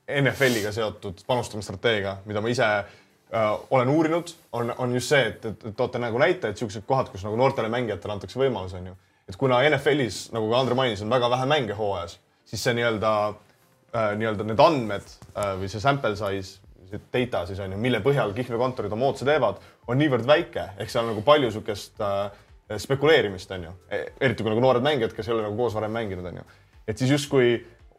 [0.06, 2.68] NFL-iga seotud panustamisstrateegia, mida ma ise
[3.70, 7.24] olen uurinud, on, on just see, et, et, et toote nagu näiteid, siuksed kohad, kus
[7.26, 8.94] nagu noortele mängijatele antakse võimalus, on ju.
[9.26, 13.12] et kuna NFL-is, nagu ka Andre mainis, on väga vähe mänge hooajas, siis see nii-öelda
[13.26, 18.00] äh,, nii-öelda need andmed äh, või see sample size, see data siis on ju, mille
[18.04, 19.58] põhjal kihlveokontorid oma ootuse teevad,
[19.90, 22.28] on niivõrd väike, ehk seal on nagu palju siukest äh,
[22.82, 23.72] spekuleerimist, on ju.
[23.90, 26.46] E, eriti kui nagu noored mängijad, kes ei ole nagu koos varem mänginud, on ju.
[26.86, 27.56] et siis justkui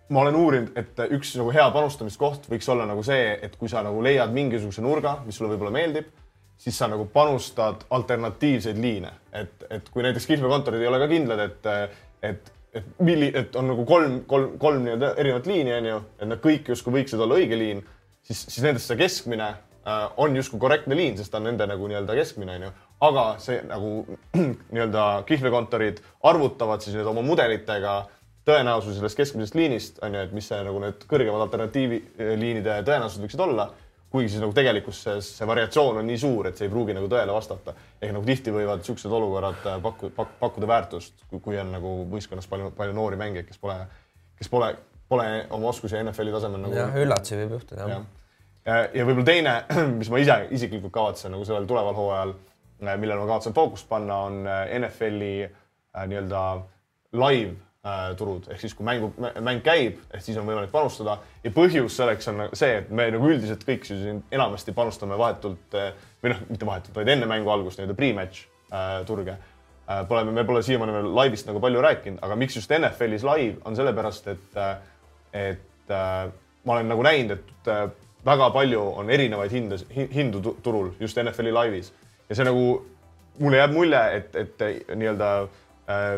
[0.10, 3.84] ma olen uurinud, et üks nagu hea panustamiskoht võiks olla nagu see, et kui sa
[3.86, 6.08] nagu leiad mingisuguse nurga, mis sulle võib-olla meeldib,
[6.58, 11.44] siis sa nagu panustad alternatiivseid liine, et, et kui näiteks kihlveokontorid ei ole ka kindlad,
[11.44, 11.70] et,
[12.32, 16.32] et, et milli-, et on nagu kolm, kolm, kolm nii-öelda erinevat liini, on ju, et
[16.32, 17.84] nad kõik justkui võiksid olla õige liin,
[18.26, 21.90] siis, siis nendest see keskmine äh, on justkui korrektne liin, sest ta on nende nagu
[21.92, 22.76] nii-öelda keskmine, on ju.
[23.06, 24.18] Aga see nagu
[24.74, 28.00] nii-öelda kihlveokontorid arvutavad siis nüüd oma mudelitega
[28.48, 33.44] tõenäosuse sellest keskmisest liinist on ju, et mis see nagu need kõrgemad alternatiivliinide tõenäosused võiksid
[33.48, 33.70] olla.
[34.12, 37.34] kuigi siis nagu tegelikkuses see, variatsioon on nii suur, et see ei pruugi nagu tõele
[37.36, 37.74] vastata.
[38.02, 42.48] ehk nagu tihti võivad siuksed olukorrad äh, pakku, pak, pakkuda väärtust, kui on nagu võistkonnas
[42.48, 43.80] palju, palju noori mängijaid, kes pole,
[44.40, 44.76] kes pole,
[45.10, 46.80] pole oma oskusi NFL-i tasemel nagu.
[46.80, 48.78] jah, üllatusi võib juhtuda jah ja.
[48.94, 49.58] ja, võib-olla teine,
[50.00, 52.38] mis ma ise isiklikult kavatsen nagu sellel tuleval hooajal
[52.84, 54.44] Äh, millele ma kavatsen fookust panna, on
[54.80, 56.42] NFL-i äh, nii-öelda
[57.18, 57.56] live
[58.18, 58.48] turud.
[58.52, 59.12] Ehk siis, kui mängu,
[59.44, 61.18] mäng käib, siis on võimalik panustada.
[61.44, 65.78] Ja põhjus selleks on see, et me nagu üldiselt kõik siin enamasti panustame vahetult
[66.24, 68.48] või noh, mitte vahetult, vaid enne mängu algust nii-öelda pre-match
[69.08, 69.38] turge.
[70.08, 73.78] Pole, me pole siiamaani veel laivis nagu palju rääkinud, aga miks just NFL-is live on
[73.78, 74.58] sellepärast, et,
[75.32, 77.72] et ma olen nagu näinud, et
[78.28, 81.94] väga palju on erinevaid hindas, hindu turul just NFL-i laivis
[82.30, 82.66] ja see nagu,
[83.40, 86.18] mulle jääb mulje, et, et nii-öelda äh,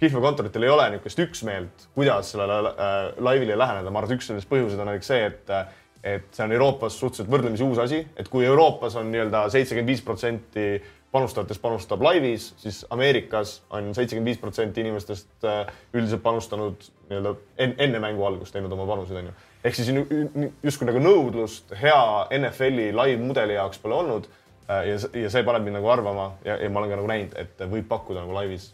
[0.00, 4.50] kihlveokontoritel ei ole niisugust üksmeelt, kuidas sellele äh, laivile läheneda, ma arvan, et üks nendest
[4.50, 5.56] põhjuseid on näiteks see, et
[6.04, 10.02] et see on Euroopas suhteliselt võrdlemisi uus asi, et kui Euroopas on nii-öelda seitsekümmend viis
[10.04, 10.66] protsenti
[11.14, 15.62] panustajatest panustab laivis, siis Ameerikas on seitsekümmend viis protsenti inimestest äh,
[15.94, 19.32] üldiselt panustanud nii-öelda enne mängu algust teinud oma panuseid, onju.
[19.64, 22.00] ehk siis justkui nagu nõudlust hea
[22.42, 24.28] NFL-i live-mudeli jaoks pole olnud
[24.70, 27.34] Äh, ja, ja see paneb mind nagu arvama ja, ja ma olen ka nagu näinud,
[27.36, 28.70] et võib pakkuda nagu laivis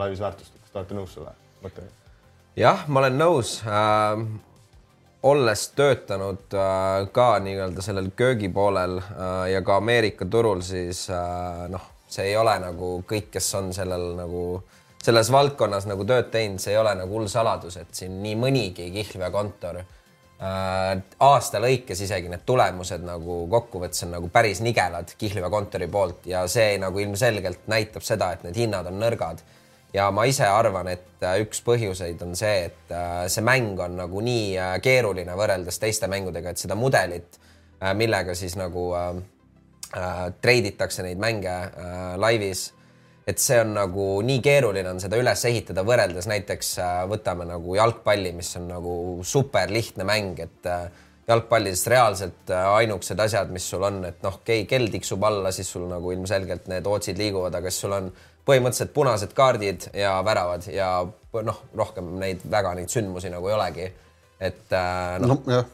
[0.00, 0.52] laivis väärtust.
[0.60, 1.88] kas te olete nõus selle mõttega?
[2.60, 4.24] jah, ma olen nõus äh,.
[5.24, 11.90] olles töötanud äh, ka nii-öelda sellel köögipoolel äh, ja ka Ameerika turul, siis äh, noh,
[12.08, 14.44] see ei ole nagu kõik, kes on sellel nagu
[15.04, 18.88] selles valdkonnas nagu tööd teinud, see ei ole nagu hull saladus, et siin nii mõnigi
[18.92, 19.92] kihlveokontor äh,
[20.44, 26.26] Äh, aasta lõikes isegi need tulemused nagu kokkuvõttes on nagu päris nigelad Kihlvee kontori poolt
[26.26, 29.44] ja see nagu ilmselgelt näitab seda, et need hinnad on nõrgad.
[29.94, 33.98] Ja ma ise arvan, et äh, üks põhjuseid on see, et äh, see mäng on
[34.02, 37.40] nagu nii keeruline võrreldes teiste mängudega, et seda mudelit,
[37.94, 39.12] millega siis nagu äh,
[40.42, 42.70] treiditakse neid mänge äh, laivis
[43.26, 47.76] et see on nagu nii keeruline on seda üles ehitada, võrreldes näiteks äh, võtame nagu
[47.78, 50.84] jalgpalli, mis on nagu super lihtne mäng, et äh,
[51.28, 55.88] jalgpallis reaalselt äh, ainukesed asjad, mis sul on, et noh, kell tiksub alla, siis sul
[55.88, 58.12] nagu ilmselgelt need otsid liiguvad, aga siis sul on
[58.48, 60.90] põhimõtteliselt punased kaardid ja väravad ja
[61.42, 63.88] noh, rohkem neid väga neid sündmusi nagu ei olegi.
[64.40, 64.76] et
[65.24, 65.40] noh no,.
[65.48, 65.64] jah,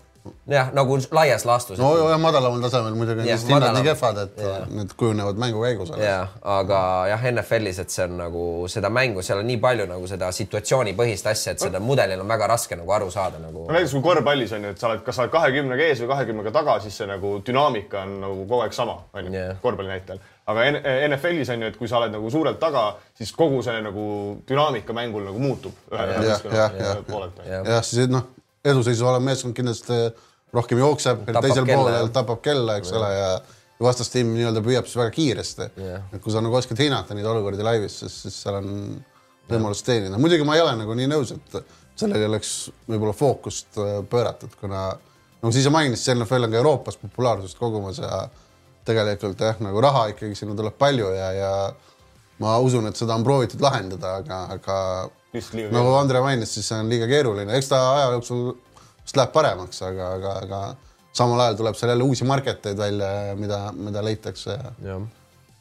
[0.46, 1.78] jah, nagu laias laastus.
[1.78, 4.66] no ja madalamal tasemel muidugi on Jah, lihtsalt hinnad nii kehvad, et Jah.
[4.68, 5.92] need kujunevad mängu käigus.
[5.98, 10.10] jah, aga jah, NFL-is, et see on nagu seda mängu, seal on nii palju nagu
[10.10, 13.72] seda situatsioonipõhist asja, et seda mudelil on väga raske nagu aru saada nagu no.
[13.72, 16.54] näiteks kui korvpallis on ju, et sa oled, kas sa oled kahekümnega ees või kahekümnega
[16.60, 20.20] taga, siis see nagu dünaamika on nagu kogu aeg sama, on ju Jah., korvpalli näitel.
[20.50, 20.66] Aga
[21.08, 24.04] NFL-is on ju, et kui sa oled nagu suurelt taga, siis kogu see nagu
[24.48, 25.76] dünaamika mängul nagu muutub
[27.70, 28.28] jah, siis noh,
[28.64, 30.02] eduseisus olev meeskond kindlasti
[30.54, 33.30] rohkem jookseb, teisel poolel tapab kella, eks ole, ja
[33.80, 36.08] vastastiim nii-öelda püüab siis väga kiiresti Jah..
[36.12, 38.74] et kui sa nagu oskad hinnata neid olukordi laivis, siis, siis seal on
[39.50, 40.18] võimalus teenida.
[40.20, 41.56] muidugi ma ei ole nagu nii nõus, et
[42.00, 42.52] sellele oleks
[42.88, 44.90] võib-olla fookust äh, pööratud, kuna
[45.40, 48.24] nagu sa ise mainisid, see NFL on ka Euroopas populaarsust kogumas ja
[48.88, 51.52] tegelikult jah, nagu raha ikkagi sinna tuleb palju ja, ja
[52.40, 54.76] ma usun, et seda on proovitud lahendada, aga, aga
[55.70, 58.46] nagu Andre mainis, siis see on liiga keeruline, eks ta aja jooksul
[59.04, 60.60] vist läheb paremaks, aga, aga, aga
[61.16, 64.56] samal ajal tuleb seal jälle uusi market eid välja, mida, mida leitakse.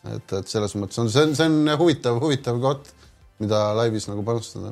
[0.10, 2.94] Et, et selles mõttes on see on, see on huvitav, huvitav koht,
[3.44, 4.72] mida laivis nagu panustada.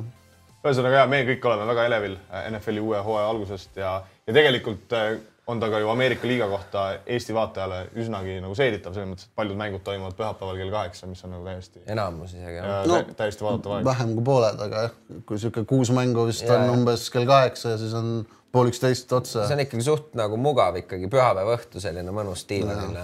[0.63, 3.91] ühesõnaga ja me kõik oleme väga elevil äh, NFL-i uue hooaja algusest ja,
[4.27, 8.95] ja tegelikult äh, on ta ka ju Ameerika liiga kohta Eesti vaatajale üsnagi nagu seeditav
[8.95, 12.57] selles mõttes, et paljud mängud toimuvad pühapäeval kell kaheksa, mis on nagu täiesti, enamus isegi
[12.57, 12.87] jah.
[12.89, 13.85] No, täiesti vaadatav aeg.
[13.87, 14.97] vähem kui pooled, aga jah,
[15.29, 19.13] kui sihuke kuus mängu vist Ja, on umbes kell kaheksa ja siis on pool üksteist
[19.15, 19.55] otsa see.
[19.55, 22.99] on ikkagi suht nagu mugav ikkagi pühapäeva õhtu selline mõnus diivanil.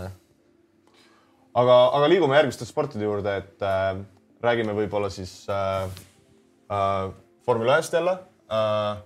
[1.53, 4.03] aga, aga liigume järgmiste sportide juurde, et äh,
[4.43, 5.87] räägime võib-olla siis äh,
[6.67, 7.09] äh,
[7.47, 8.19] vormel ühest jälle
[8.51, 8.99] äh,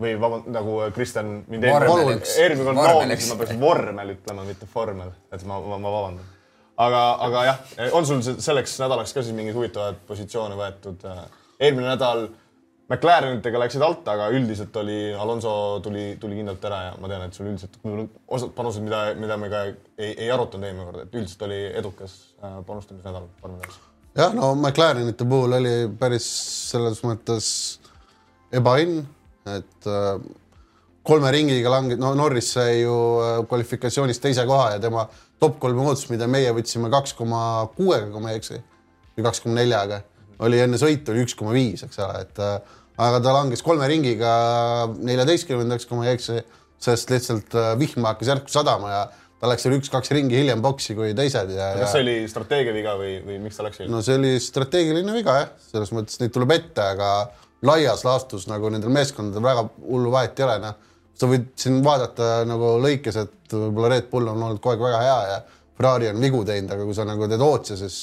[0.00, 1.66] või vabandust, nagu Kristjan mind
[2.38, 6.32] eelmine kord noomis, ma peaks vormel ütlema, mitte vormel, et ma, ma, ma vabandan.
[6.86, 7.60] aga, aga jah,
[7.96, 11.06] on sul se- selleks nädalaks ka siis mingeid huvitavaid positsioone võetud?
[11.60, 12.28] eelmine nädal
[12.86, 17.34] McLarenitega läksid alt, aga üldiselt oli, Alonso tuli, tuli kindlalt ära ja ma tean, et
[17.34, 17.74] sul üldiselt
[18.30, 19.64] osad panused, mida, mida me ka
[19.98, 23.80] ei, ei arutanud eelmine kord, et üldiselt oli edukas äh, panustamisnädal ühes.
[24.14, 26.28] jah, no McLarenite puhul oli päris
[26.70, 27.48] selles mõttes
[28.54, 29.02] ebaõnn,
[29.46, 30.16] et äh,
[31.06, 35.06] kolme ringiga lange-, no Norris sai ju äh, kvalifikatsioonis teise koha ja tema
[35.42, 37.42] top kolme ootus, mida meie võtsime kaks koma
[37.76, 38.60] kuuega, kui ma ei eksi,
[39.16, 40.00] või kaks koma neljaga,
[40.46, 43.88] oli enne sõitu oli üks koma viis, eks ole, et äh, aga ta langes kolme
[43.90, 44.32] ringiga
[44.96, 46.40] neljateistkümnendaks, kui ma ei eksi,
[46.82, 49.06] sest lihtsalt äh, vihm hakkas järsku sadama ja
[49.36, 52.72] ta läks seal üks-kaks ringi hiljem boksi kui teised ja, ja kas see oli strateegia
[52.72, 53.92] viga või, või miks ta läks hiljem?
[53.92, 57.10] no see oli strateegiline viga jah, selles mõttes neid tuleb ette, aga
[57.62, 60.76] laias laastus nagu nendel meeskondadel väga hullu vahet ei ole, noh.
[61.16, 65.00] sa võid siin vaadata nagu lõikes, et võib-olla Red Bull on olnud kogu aeg väga
[65.04, 65.38] hea ja
[65.76, 67.96] Ferrari on vigu teinud, aga kui sa nagu teed ootsi, siis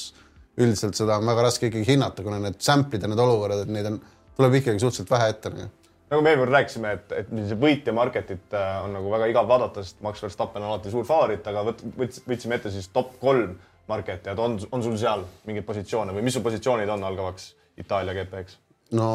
[0.58, 3.88] üldiselt seda on väga raske ikkagi hinnata, kuna need sample'id ja need olukorrad, et neid
[3.90, 3.98] on,
[4.38, 5.70] tuleb ikkagi suhteliselt vähe ette nagu..
[6.12, 9.50] nagu me eelmine kord rääkisime, et, et see võitja marketit äh, on nagu väga igav
[9.50, 13.16] vaadata, sest Max Verstappen on alati suur favoriit, aga võt-, võts-, võtsime ette siis top
[13.22, 13.56] kolm
[13.90, 17.50] marketi, et on, on sul seal mingeid positsioone või mis su positsioonid on algavaks
[17.82, 18.60] Itaalia GP-ks?
[18.94, 19.08] No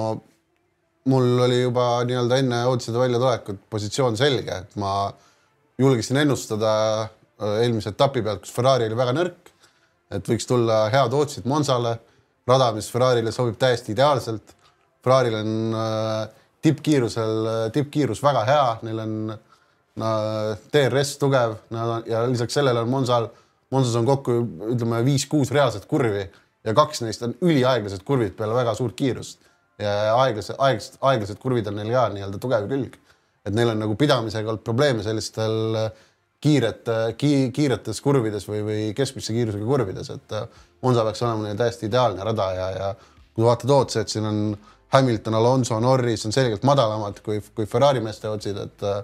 [1.10, 5.10] mul oli juba nii-öelda enne oodisede väljatulekut positsioon selge, et ma
[5.80, 9.52] julgesin ennustada äh, eelmise etapi pealt, kus Ferrari oli väga nõrk,
[10.14, 11.96] et võiks tulla head ootused Monsale,
[12.50, 14.56] rada, mis Ferrarile sobib täiesti ideaalselt.
[15.06, 16.24] Ferraril on äh,
[16.66, 20.10] tippkiirusel, tippkiirus väga hea, neil on no,
[20.74, 23.30] DRS tugev on, ja lisaks sellele on Monsal,
[23.72, 24.36] Monsas on kokku
[24.74, 26.24] ütleme viis-kuus reaalset kurvi
[26.66, 29.46] ja kaks neist on üliaeglased kurvid peale väga suurt kiirust
[29.80, 32.98] ja aeglased, aeglased, aeglased kurvid on neil ka nii-öelda tugev külg.
[33.48, 35.90] et neil on nagu pidamisega olnud probleeme sellistel
[36.44, 41.60] kiirete ki,, kiiretes kurvides või, või keskmise kiirusega kurvides, et äh, Monza peaks olema neil
[41.60, 42.92] täiesti ideaalne rada ja, ja
[43.36, 44.44] kui vaatad otsa, et siin on
[44.96, 49.02] Hamilton, Alonso, Norris on selgelt madalamad kui, kui Ferrari meeste otsid, et äh,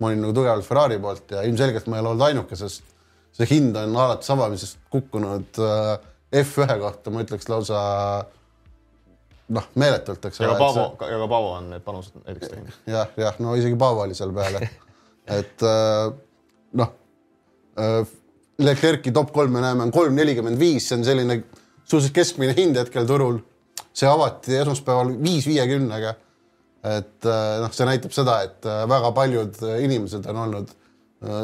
[0.00, 2.96] ma olin nagu tugevalt Ferrari poolt ja ilmselgelt ma ei ole olnud ainuke, sest
[3.36, 5.94] see hind on alates avamisest kukkunud äh,
[6.40, 7.78] F1 kohta, ma ütleks lausa
[9.54, 10.60] noh, meeletult, eks ja ka ole.
[10.60, 12.78] Paavo, ja ka Paavo on need panused näiteks teinud.
[12.90, 14.62] jah, jah, no isegi Paavo oli seal peale.
[15.38, 16.08] et äh,
[16.80, 16.94] noh
[17.80, 18.16] äh,,
[18.58, 21.42] Leclerc'i top kolm me näeme on kolm nelikümmend viis, see on selline
[21.84, 23.38] suhteliselt keskmine hind hetkel turul.
[23.98, 26.14] see avati esmaspäeval viis viiekümnega.
[26.98, 30.76] et äh, noh, see näitab seda, et väga paljud inimesed on olnud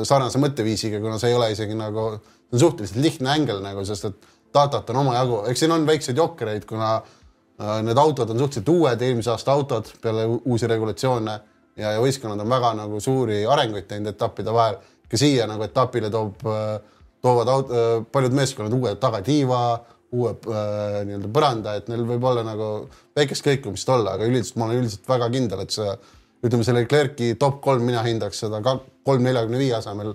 [0.07, 2.13] sarnase mõtteviisiga, kuna see ei ole isegi nagu,
[2.47, 6.21] see on suhteliselt lihtne ängel nagu, sest et datat on omajagu, eks siin on väikseid
[6.21, 7.24] jokkereid, kuna äh,
[7.59, 11.35] need autod on suhteliselt uued, eelmise aasta autod peale uusi regulatsioone
[11.77, 14.81] ja, ja võistkonnad on väga nagu suuri arenguid teinud etappide vahel.
[15.09, 16.41] ka siia nagu etapile toob,
[17.23, 17.73] toovad aut-,
[18.13, 19.61] paljud meeskonnad uue tagatiiva,
[20.15, 22.69] uue äh, nii-öelda põranda, et neil võib olla nagu
[23.17, 25.97] väikest kõikumist olla, aga üldiselt ma olen üldiselt väga kindel, et see
[26.45, 30.15] ütleme selle Leclerc'i top kolm, mina hindaks seda kolm neljakümne viie asemel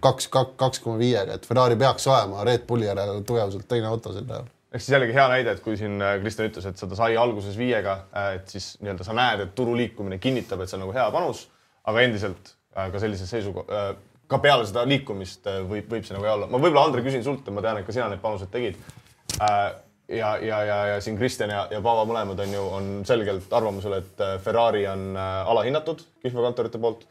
[0.00, 4.12] kaks, kaks, kaks koma viiega, et Ferrari peaks olema Red Bulli järel tugevuselt teine auto
[4.14, 6.96] sel ajal ehk siis jällegi hea näide, et kui siin äh, Kristjan ütles, et seda
[6.98, 10.78] sai alguses viiega, äh, et siis nii-öelda sa näed, et turu liikumine kinnitab, et see
[10.80, 11.44] on nagu hea panus,
[11.86, 13.86] aga endiselt äh, ka sellise seisukoha,
[14.30, 16.50] ka peale seda liikumist võib, võib see nagu hea olla.
[16.50, 18.80] ma võib-olla, Andre, küsin sult, ma tean, et ka sina neid panuseid tegid.
[19.38, 23.98] ja, ja, ja, ja siin Kristjan ja, ja Paavo mõlemad on ju, on selgelt arvamusel,
[24.00, 27.06] et Ferrari on alahinnatud kihlveokontorite poolt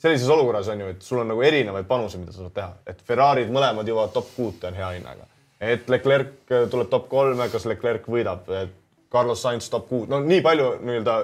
[0.00, 3.02] sellises olukorras on ju, et sul on nagu erinevaid panuseid, mida sa saad teha, et
[3.06, 5.28] Ferrari'd mõlemad jõuavad top kuute on hea hinnaga
[5.60, 8.74] et Leclerc tuleb top kolme, kas Leclerc võidab, et
[9.12, 11.18] Carlos Sainz top kuus, no nii palju nii-öelda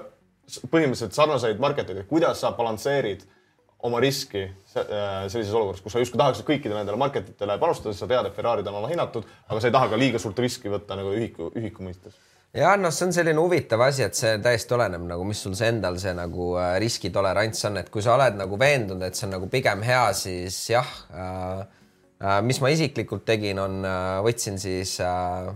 [0.72, 3.24] põhimõtteliselt sarnaseid market eid, et kuidas sa balansseerid
[3.84, 8.06] oma riski äh, sellises olukorras, kus sa justkui tahaksid kõikidele nendele market itele panustada, sest
[8.06, 10.96] sa tead, et Ferrari'd on alahinnatud, aga sa ei taha ka liiga suurt riski võtta
[10.96, 12.16] nagu ühiku, ühiku mõistes.
[12.54, 15.68] Ja noh, see on selline huvitav asi, et see täiesti oleneb nagu, mis sul see
[15.74, 19.36] endal see nagu äh, riskitolerants on, et kui sa oled nagu veendunud, et see on
[19.36, 21.66] nagu pigem hea, siis jah äh, Äh,
[22.42, 25.50] mis ma isiklikult tegin, on, äh, võtsin siis äh,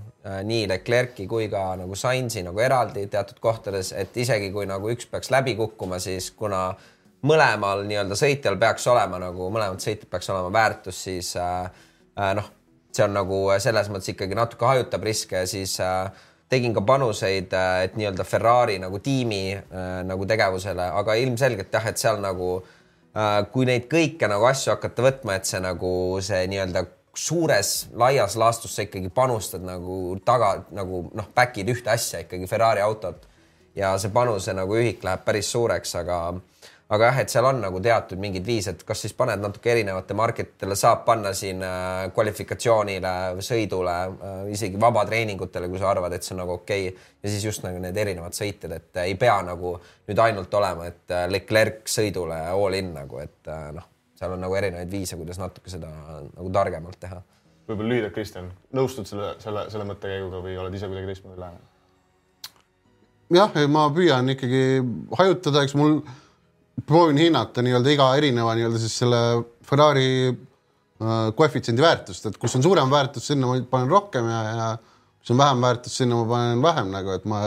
[0.45, 5.09] nii Leclerc'i kui ka nagu Sainzi nagu eraldi teatud kohtades, et isegi kui nagu üks
[5.11, 6.73] peaks läbi kukkuma, siis kuna
[7.29, 11.71] mõlemal nii-öelda sõitjal peaks olema nagu mõlemad sõitjad peaks olema väärtus, siis äh,
[12.37, 12.51] noh,
[12.93, 16.11] see on nagu selles mõttes ikkagi natuke hajutab riske siis äh,
[16.49, 17.53] tegin ka panuseid,
[17.85, 22.75] et nii-öelda Ferrari nagu tiimi äh, nagu tegevusele, aga ilmselgelt jah, et seal nagu äh,
[22.77, 22.77] Äh,
[23.53, 25.91] kui neid kõike nagu asju hakata võtma, et see nagu
[26.25, 26.85] see nii-öelda
[27.19, 32.85] suures laias laastus sa ikkagi panustad nagu taga nagu noh, back'id ühte asja ikkagi Ferrari
[32.85, 33.25] autot
[33.79, 36.21] ja see panuse nagu ühik läheb päris suureks, aga
[36.89, 40.17] aga jah, et seal on nagu teatud mingid viis, et kas siis paned natuke erinevate
[40.17, 43.13] market itele, saab panna siin äh, kvalifikatsioonile,
[43.45, 47.09] sõidule, äh, isegi vabatreeningutele, kui sa arvad, et see on nagu okei okay.
[47.23, 49.75] ja siis just nagu need erinevad sõitjad, et ei pea nagu
[50.09, 54.57] nüüd ainult olema, et äh, Leclerc sõidule all in nagu, et noh, seal on nagu
[54.57, 57.21] erinevaid viise, kuidas natuke seda nagu targemalt teha.
[57.69, 61.75] võib-olla lühidalt, Kristjan, nõustud selle, selle, selle mõttekäiguga või oled ise kuidagi teistmoodi lähenenud?
[63.37, 64.81] jah, ma püüan ikkagi
[65.21, 65.99] hajutada, eks mul
[66.87, 69.23] proovin hinnata nii-öelda iga erineva nii-öelda siis selle
[69.67, 74.69] Ferrari äh, koefitsiendi väärtust, et kus on suurem väärtus, sinna ma panen rohkem ja, ja
[75.19, 77.43] kus on vähem väärtust, sinna ma panen vähem nagu, et ma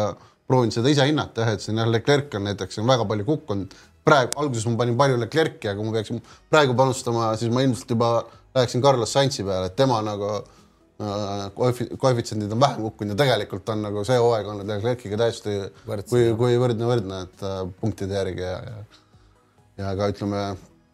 [0.52, 3.80] proovin seda ise hinnata jah, et siin jah, Leclerc on näiteks on väga palju kukkunud.
[4.06, 7.91] praegu, alguses ma panin palju Leclerc'i, aga kui ma peaksin praegu panustama, siis ma ilmselt
[7.94, 8.10] juba
[8.56, 11.44] läheksin Carlos Sainzi peale, et tema nagu äh,
[12.02, 16.10] koefitsiendid on vähem kukkunud ja tegelikult on nagu see hooaeg olnud Leclerc'iga täiesti Võrdse.
[16.10, 19.01] kui, kui võrdne, võrdne, et äh, punktide järgi ja, ja
[19.82, 20.44] ja ka ütleme,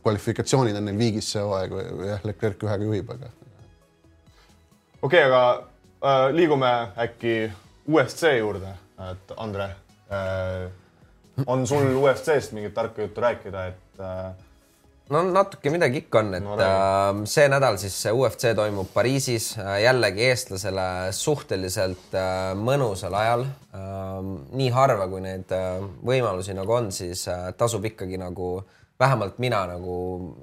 [0.05, 3.31] kvalifikatsioonid on neil viigis see hooaeg või jah, Leclerc ühega juhib, aga.
[5.01, 6.73] okei okay,, aga äh, liigume
[7.05, 7.37] äkki
[7.87, 8.73] UFC juurde,
[9.11, 9.69] et Andre
[10.11, 10.67] äh,,
[11.45, 14.31] on sul UFC-st mingit tarka juttu rääkida, et äh,
[15.13, 19.77] no natuke midagi ikka on, et no, äh, see nädal siis UFC toimub Pariisis äh,
[19.85, 24.31] jällegi eestlasele suhteliselt äh, mõnusal ajal äh,.
[24.57, 25.79] nii harva, kui neid äh,
[26.11, 28.57] võimalusi nagu on, siis äh, tasub ikkagi nagu
[28.99, 29.97] vähemalt mina nagu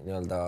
[0.05, 0.41] nii-öelda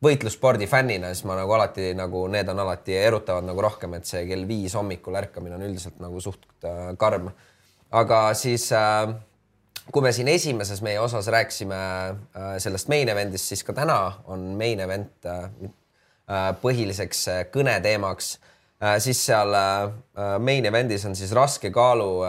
[0.00, 4.24] võitlusspordi fännina, siis ma nagu alati nagu need on alati erutavad nagu rohkem, et see
[4.28, 7.30] kell viis hommikul ärkamine on üldiselt nagu suht äh, karm.
[7.90, 9.10] aga siis äh,
[9.92, 13.98] kui me siin esimeses meie osas rääkisime äh, sellest main event'ist, siis ka täna
[14.30, 15.48] on main event äh,
[16.30, 18.38] äh, põhiliseks kõneteemaks.
[19.04, 19.52] siis seal
[20.40, 22.22] main event'is on siis raske kaalu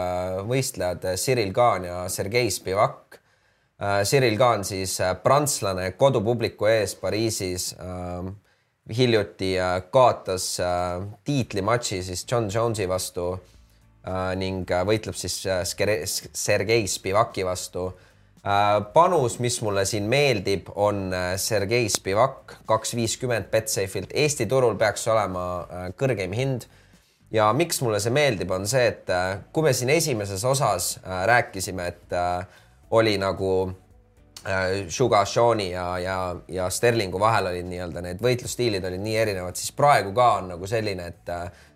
[0.44, 3.16] võistlejad Cyril Khan ja Sergei Spivak.
[4.04, 7.70] Cyril Khan siis prantslane kodupubliku ees Pariisis
[8.98, 9.54] hiljuti
[9.90, 10.50] kaotas
[11.24, 13.30] tiitlimatši siis John Jonesi vastu
[14.38, 17.92] ning äh, võitleb siis äh, Sergei Spivaki vastu.
[18.94, 24.10] panus, mis mulle siin meeldib, on Sergei Spivak kaks viiskümmend Betsafe'ilt.
[24.18, 25.44] Eesti turul peaks olema
[25.94, 26.66] kõrgeim hind.
[27.30, 29.06] ja miks mulle see meeldib, on see, et
[29.52, 32.18] kui me siin esimeses osas rääkisime, et
[32.90, 33.72] oli nagu
[34.88, 39.70] Sugar Shawni ja, ja, ja Sterlingu vahel olid nii-öelda need võitlusstiilid olid nii erinevad, siis
[39.70, 41.30] praegu ka on nagu selline, et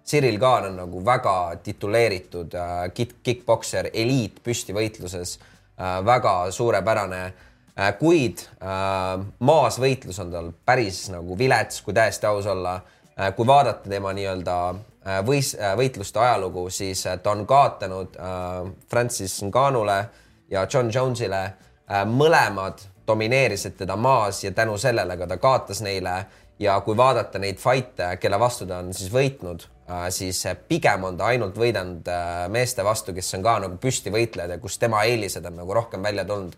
[0.06, 7.90] Cyril Khan on nagu väga tituleeritud äh, kick, kick-pokser, eliit püstivõitluses äh,, väga suurepärane äh,,
[7.98, 13.32] kuid äh, maasvõitlus on tal päris nagu vilets, kui täiesti aus olla äh,.
[13.34, 18.72] kui vaadata tema nii-öelda äh, võis- äh,, võitluste ajalugu, siis äh, ta on kaotanud äh,
[18.90, 20.04] Francis Ngannule
[20.50, 22.06] ja John Jones'ile äh,.
[22.06, 26.24] mõlemad domineerisid teda maas ja tänu sellele ka ta kaotas neile
[26.58, 29.66] ja kui vaadata neid fight'e, kelle vastu ta on siis võitnud,
[30.10, 32.08] siis pigem on ta ainult võidelnud
[32.50, 36.24] meeste vastu, kes on ka nagu püstivõitlejad ja kus tema eelised on nagu rohkem välja
[36.26, 36.56] tulnud.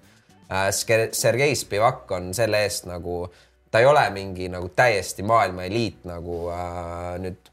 [1.13, 3.27] Sergei Spivak on selle eest nagu,
[3.71, 7.51] ta ei ole mingi nagu täiesti maailma eliit nagu äh, nüüd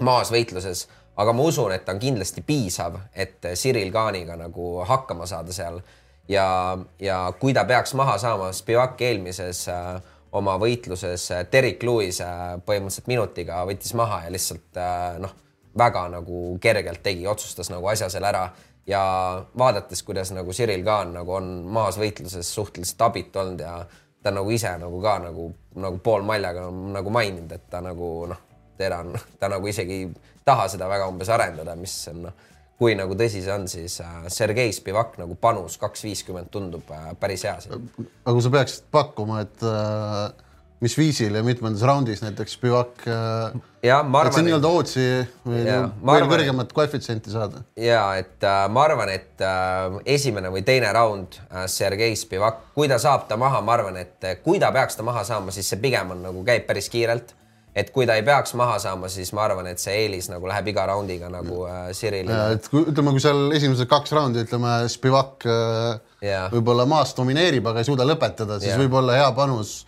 [0.00, 0.86] maasvõitluses,
[1.20, 5.82] aga ma usun, et ta on kindlasti piisav, et Cyril Kaaniga nagu hakkama saada seal
[6.28, 10.00] ja, ja kui ta peaks maha saama, Spivak eelmises äh,
[10.38, 15.34] oma võitluses äh, Derek Lewis äh, põhimõtteliselt minutiga võttis maha ja lihtsalt äh, noh,
[15.78, 18.48] väga nagu kergelt tegi, otsustas nagu asja seal ära.
[18.86, 19.00] Ja
[19.56, 23.78] vaadates, kuidas nagu Cyril Kaan nagu on maas võitluses suhteliselt abitu olnud ja
[24.22, 25.46] ta nagu ise nagu ka nagu,
[25.80, 28.42] nagu pool maljaga nagu maininud, et ta nagu noh,
[28.76, 30.10] tere on, ta nagu isegi ei
[30.44, 32.42] taha seda väga umbes arendada, mis on noh
[32.80, 37.12] kui nagu tõsi see on, siis äh, Sergei Spivak nagu panus kaks viiskümmend tundub äh,
[37.20, 37.86] päris hea siin.
[38.24, 40.24] aga kui sa peaksid pakkuma, et äh,
[40.82, 43.54] mis viisil ja mitmendas raundis näiteks Spivak äh,,
[43.84, 45.06] et see nii-öelda Ootsi
[45.46, 47.62] või veel kõrgemat koefitsienti saada?
[47.78, 48.42] ja et
[48.74, 49.46] ma arvan, et
[50.16, 51.38] esimene või teine raund
[51.70, 55.22] Sergei Spivak, kui ta saab ta maha, ma arvan, et kui ta peaks ta maha
[55.24, 57.36] saama, siis see pigem on nagu käib päris kiirelt
[57.74, 60.68] et kui ta ei peaks maha saama, siis ma arvan, et see eelis nagu läheb
[60.70, 62.36] iga raundiga nagu äh, Sirile.
[62.54, 67.82] et kui ütleme, kui seal esimesed kaks raundi, ütleme Spivak äh, võib-olla maas domineerib, aga
[67.82, 69.82] ei suuda lõpetada, siis võib-olla hea panus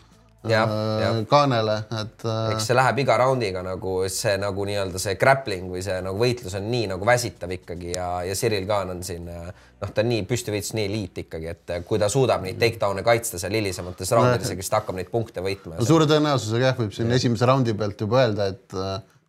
[0.51, 2.25] Äh, kaanele, et.
[2.25, 6.21] Äh, eks see läheb iga raundiga nagu see nagu nii-öelda see grappling või see nagu
[6.21, 10.05] võitlus on nii nagu väsitav ikkagi ja, ja Cyril Kaan on siin äh, noh, ta
[10.05, 14.15] on nii püstivõitlus, nii eliit ikkagi, et kui ta suudab neid takedown'e kaitsta seal hilisemates
[14.17, 15.77] raundides ja siis ta hakkab neid punkte võitma.
[15.81, 17.21] no suure tõenäosusega jah, võib siin ja.
[17.21, 18.79] esimese raundi pealt juba öelda, et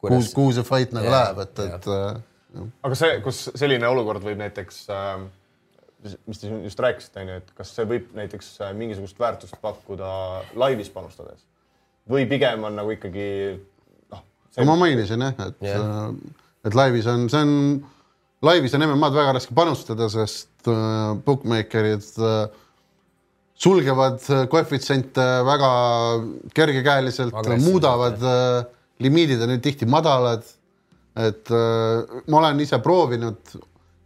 [0.02, 2.72] kuhu, kuhu see fight nagu ja, läheb, et, et.
[2.88, 5.28] aga see, kus selline olukord võib näiteks äh,
[6.30, 10.10] mis te just rääkisite, onju, et kas see võib näiteks äh, mingisugust väärtust pakkuda
[10.60, 11.42] laivis panustades
[12.10, 13.28] või pigem on nagu ikkagi
[14.14, 14.24] noh
[14.54, 14.68] see....
[14.68, 16.14] ma mainisin jah, et yeah.,
[16.68, 17.52] et laivis on, see on,
[18.44, 22.40] laivis on MM-ad väga raske panustada, sest äh, bookmaker'id äh,
[23.58, 24.22] sulgevad
[24.52, 25.72] koefitsiente väga
[26.56, 28.68] kergekäeliselt, muudavad äh,
[29.04, 30.46] limiidid on nüüd tihti madalad.
[31.18, 33.56] et äh, ma olen ise proovinud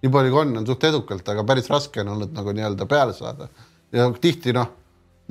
[0.02, 3.14] nii palju kui on, on suht edukalt, aga päris raske on olnud nagu nii-öelda peale
[3.14, 3.48] saada.
[3.92, 4.70] ja tihti noh,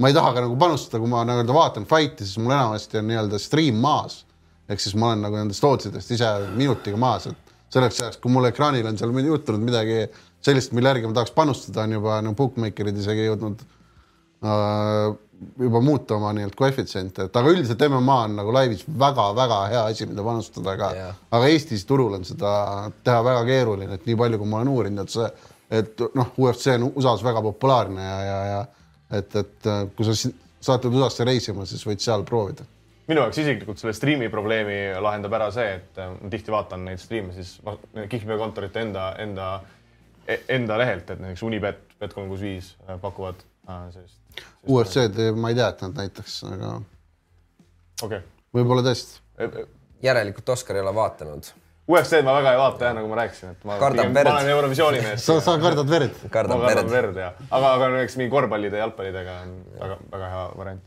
[0.01, 3.09] ma ei taha ka nagu panustada, kui ma nii-öelda vaatan fight'i, siis mul enamasti on
[3.11, 4.25] nii-öelda stream maas.
[4.71, 8.47] ehk siis ma olen nagu nendest lootsidest ise minutiga maas, et selleks ajaks, kui mul
[8.47, 10.05] ekraanil on seal juhtunud midagi
[10.45, 13.65] sellist, mille järgi ma tahaks panustada, on juba no bookmaker'id isegi jõudnud
[14.47, 15.11] äh,
[15.59, 20.09] juba muuta oma nii-öelda koefitsiente, et aga üldiselt MMA on nagu laivis väga-väga hea asi,
[20.11, 22.51] mida panustada, aga yeah., aga Eestis turul on seda
[23.05, 25.31] teha väga keeruline, et nii palju, kui ma olen uurinud, et see,
[25.81, 28.61] et noh, UFC on USA-s väga populaarne ja, ja, ja
[29.21, 30.17] et, et kui sa
[30.61, 32.69] saad USA-sse reisima, siis võid seal proovida
[33.11, 37.35] minu jaoks isiklikult selle striimi probleemi lahendab ära see, et ma tihti vaatan neid striime
[37.35, 37.57] siis
[38.13, 39.51] kihlveokontorite enda, enda,
[40.47, 43.43] enda lehelt, et näiteks Unibet, Bet365 pakuvad
[43.91, 44.20] sellist
[44.69, 46.75] UFC-d ma ei tea, et nad näitaks, aga
[48.05, 48.21] okay.
[48.57, 49.21] võib-olla tõesti.
[49.41, 49.65] E, e,
[50.05, 51.49] järelikult Oskar ei ole vaadanud.
[51.91, 55.01] UFC-d ma väga ei vaata jah, nagu ma rääkisin, et ma, pigem, ma olen Eurovisiooni
[55.03, 55.25] mees.
[55.25, 56.21] sa, sa kardad verd?
[56.23, 60.45] ma kardan verd, verd jah, aga, aga näiteks mingi korvpallide ja jalgpallidega on väga-väga hea
[60.61, 60.85] variant.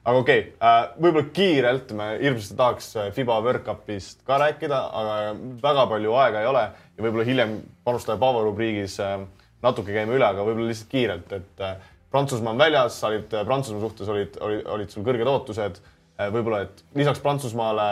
[0.00, 4.80] aga okei okay, äh,, võib-olla kiirelt me hirmsasti tahaks äh, Fiba World Cupist ka rääkida,
[5.02, 5.20] aga
[5.62, 7.54] väga palju aega ei ole ja võib-olla hiljem
[7.86, 9.20] panustaja Paavo rubriigis äh,
[9.62, 11.64] natuke käime üle, aga võib-olla lihtsalt kiirelt, et
[12.10, 15.78] Prantsusmaa on väljas, sa olid äh, Prantsusmaa suhtes olid, olid, olid sul kõrged ootused.
[16.18, 17.86] Äh, võib-olla, et lisaks Prantsusmaale,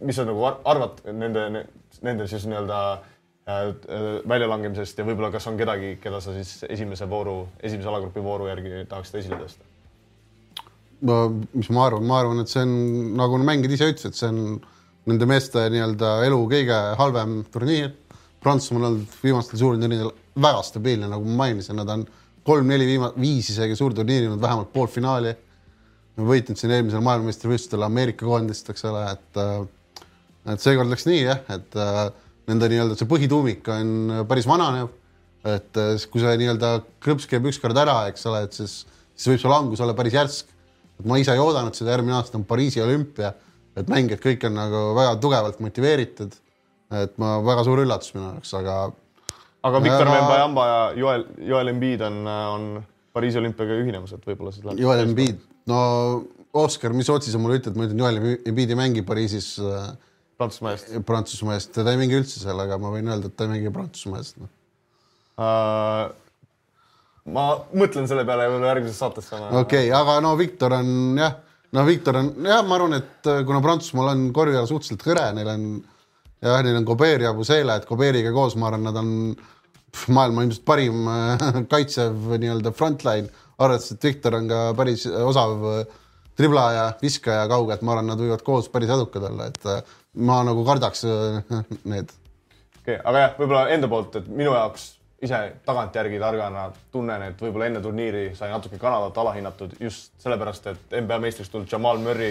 [0.00, 1.64] mis sa nagu arvad nende,
[2.02, 3.64] nende siis nii-öelda äh,
[4.28, 8.84] väljalangemisest ja võib-olla, kas on kedagi, keda sa siis esimese vooru, esimese alagrupi vooru järgi
[8.90, 9.70] tahaksid esile tõsta?
[11.00, 11.16] no
[11.56, 12.72] mis ma arvan, ma arvan, et see on
[13.16, 14.58] nagu mängijad ise ütlesid, see on
[15.08, 17.94] nende meeste nii-öelda elu kõige halvem turniir.
[18.40, 22.06] Prantsusmaa on olnud viimastel suurturniiridel väga stabiilne, nagu ma mainisin, nad on
[22.50, 25.36] kolm-neli viima-, viis isegi suurturniiri olnud vähemalt poolfinaali.
[26.20, 29.60] võitnud siin eelmisel maailmameistrivõistlustel Ameerika koondist, eks ole, et äh,
[30.48, 32.00] et seekord läks nii jah, et äh,
[32.50, 34.90] nende nii-öelda see põhituumik on päris vananev.
[35.48, 38.82] et äh, kui see nii-öelda krõps käib ükskord ära, eks ole, et siis,
[39.14, 40.50] siis võib see langus olla päris järsk.
[41.00, 43.32] et ma ise ei oodanud seda, järgmine aasta on Pariisi olümpia,
[43.76, 46.34] et mängijad kõik on nagu väga tugevalt motiveeritud.
[47.00, 48.76] et ma väga suur üllatus minu jaoks, aga
[49.66, 50.12] aga Viktor ja...
[50.16, 52.68] Wembanyama ja Joel, Joel Embiid on, on
[53.16, 54.78] Pariisi olümpiaga ühinemas, et võib-olla läheb.
[54.80, 55.80] Joel Embiid, no
[56.60, 59.90] Oskar, mis otsi sa mulle ütled, ma ütlen, Joel Embiid ei mängi Pariisis äh,.
[60.40, 60.94] Prantsusmaa eest.
[61.04, 63.72] Prantsusmaa eest, ta ei mängi üldse seal, aga ma võin öelda, et ta ei mängi
[63.74, 64.48] Prantsusmaa eest no..
[65.40, 66.08] Uh,
[67.32, 67.44] ma
[67.76, 71.36] mõtlen selle peale võib-olla järgmises saates okei okay,, aga no Viktor on jah,
[71.76, 75.52] no Viktor on jah, ma arvan, et äh, kuna Prantsusmaal on korvpall suhteliselt hõre, neil
[75.52, 75.66] on
[76.42, 80.44] jah, neil on Kobeer ja Abusele, et Kobeeriga koos, ma arvan, nad on pff, maailma
[80.46, 85.98] ilmselt parim äh, kaitsev nii-öelda frontline, arvestades, et Viktor on ka päris osav äh,
[86.40, 90.40] triblaja, viskaja kauge, et ma arvan, nad võivad koos päris edukad olla, et äh, ma
[90.46, 91.42] nagu kardaks äh,
[91.92, 92.14] need.
[92.80, 97.42] okei okay,, aga jah, võib-olla enda poolt, et minu jaoks ise tagantjärgi targana tunnen, et
[97.42, 102.30] võib-olla enne turniiri sai natuke Kanadat alahinnatud just sellepärast, et NBA meistriks tulnud Jamal Murry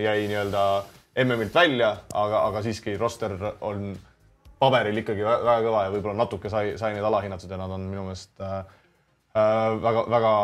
[0.00, 0.62] jäi nii-öelda
[1.18, 3.34] MM-ilt välja, aga, aga siiski roster
[3.66, 3.90] on
[4.60, 7.86] paberil ikkagi väga, väga kõva ja võib-olla natuke sai, sai neid alahinnatud ja nad on
[7.90, 8.58] minu meelest äh,
[9.82, 10.34] väga, väga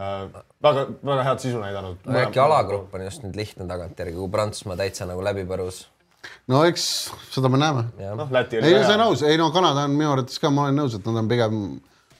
[0.00, 2.08] äh, väga, väga head sisu näidanud.
[2.24, 5.84] äkki alagrupp on just nüüd lihtne tagantjärgi, kui Prantsusmaa täitsa nagu läbi põrus.
[6.50, 6.88] no eks
[7.34, 7.86] seda me näeme.
[8.18, 10.66] noh, Läti oli ei, see on aus, ei no Kanada on minu arvates ka, ma
[10.66, 11.62] olen nõus, et nad on pigem,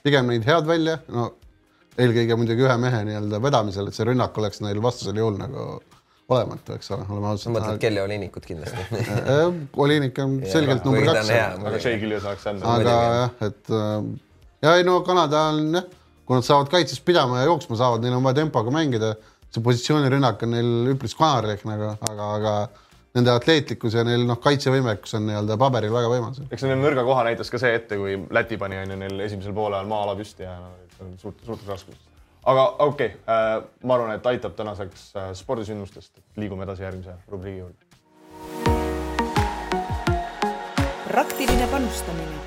[0.05, 1.33] pigem näinud head välja, no
[1.97, 5.67] eelkõige muidugi ühe mehe nii-öelda vedamisel, et see rünnak oleks neil vastasel juhul nagu
[6.29, 7.47] olematu, eks ole, oleme ausad.
[7.47, 9.03] sa mõtled Kelly Olinikut kindlasti
[9.83, 11.29] Olinik on selgelt number kaks.
[11.31, 12.65] aga Shea Gillius oleks enne.
[12.67, 14.09] aga jah, et äh,
[14.67, 15.87] ja ei no Kanada on jah,
[16.27, 19.15] kui nad saavad kaitses pidama ja jooksma saavad, neil on vaja tempoga mängida.
[19.47, 22.55] see positsioonirünnak on neil üpris kanarlik nagu, aga, aga
[23.15, 26.41] nende atleetlikkus ja neil noh, kaitsevõimekus on nii-öelda paberil väga võimas.
[26.51, 29.55] eks nende nõrga koha näitas ka see ette, kui Läti pani on ju neil esimesel
[29.55, 30.75] poolel maa-ala püsti ja no,
[31.21, 32.06] suurt, suurtes raskustes.
[32.47, 37.59] Aga okei okay, äh,, ma arvan, et aitab tänaseks äh, spordisündmustest, liigume edasi järgmise rubriigi
[37.59, 37.83] juurde.
[41.07, 42.45] praktiline panustamine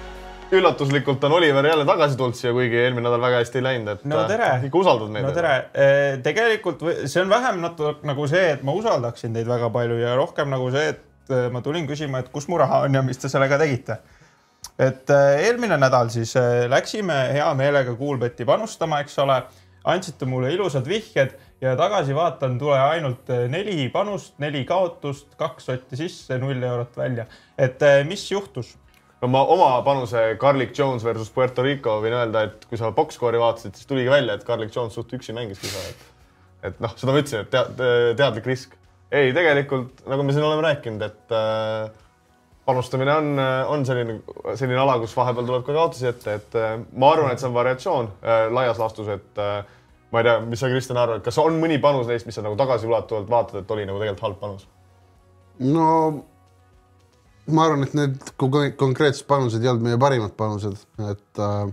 [0.53, 4.09] üllatuslikult on Oliver jälle tagasi tulnud siia, kuigi eelmine nädal väga hästi ei läinud, et
[4.09, 4.49] no tere.
[4.67, 5.27] ikka usaldad meid.
[5.29, 5.53] no tere,
[6.25, 10.51] tegelikult see on vähem natuke nagu see, et ma usaldaksin teid väga palju ja rohkem
[10.51, 13.61] nagu see, et ma tulin küsima, et kus mu raha on ja mis te sellega
[13.61, 14.01] tegite.
[14.81, 16.35] et eelmine nädal siis
[16.69, 19.43] läksime hea meelega Kuulbetti panustama, eks ole,
[19.93, 25.99] andsite mulle ilusad vihjed ja tagasi vaatan, tule ainult neli panust, neli kaotust, kaks sotti
[26.01, 27.27] sisse, null eurot välja.
[27.59, 28.77] et mis juhtus?
[29.21, 33.41] no ma oma panuse Carlik Jones versus Puerto Rico võin öelda, et kui sa box-score'i
[33.41, 36.07] vaatasid, siis tuligi välja, et Carlik Jones suht üksi mängiski seda, et,
[36.71, 37.83] et noh, seda ma ütlesin, et tead,
[38.21, 38.77] teadlik risk.
[39.11, 41.91] ei, tegelikult nagu me siin oleme rääkinud, et äh,
[42.71, 43.43] panustamine on,
[43.75, 44.21] on selline,
[44.55, 47.57] selline ala, kus vahepeal tuleb ka kaotusi ette, et äh, ma arvan, et see on
[47.57, 49.61] variatsioon äh, laias laastus, et äh,
[50.11, 52.59] ma ei tea, mis sa, Kristjan, arvad, kas on mõni panus neist, mis sa nagu
[52.59, 54.67] tagasiulatuvalt vaatad, et oli nagu tegelikult halb panus?
[55.61, 55.87] no
[57.51, 61.73] ma arvan, et need konkreetsed panused ei olnud meie parimad panused, et äh,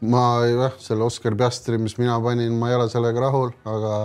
[0.00, 3.98] ma jah, selle Oskar Piastri, mis mina panin, ma ei ole sellega rahul, aga,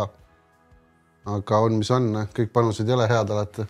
[1.35, 3.67] aga on, mis on, kõik panused ei ole head alati.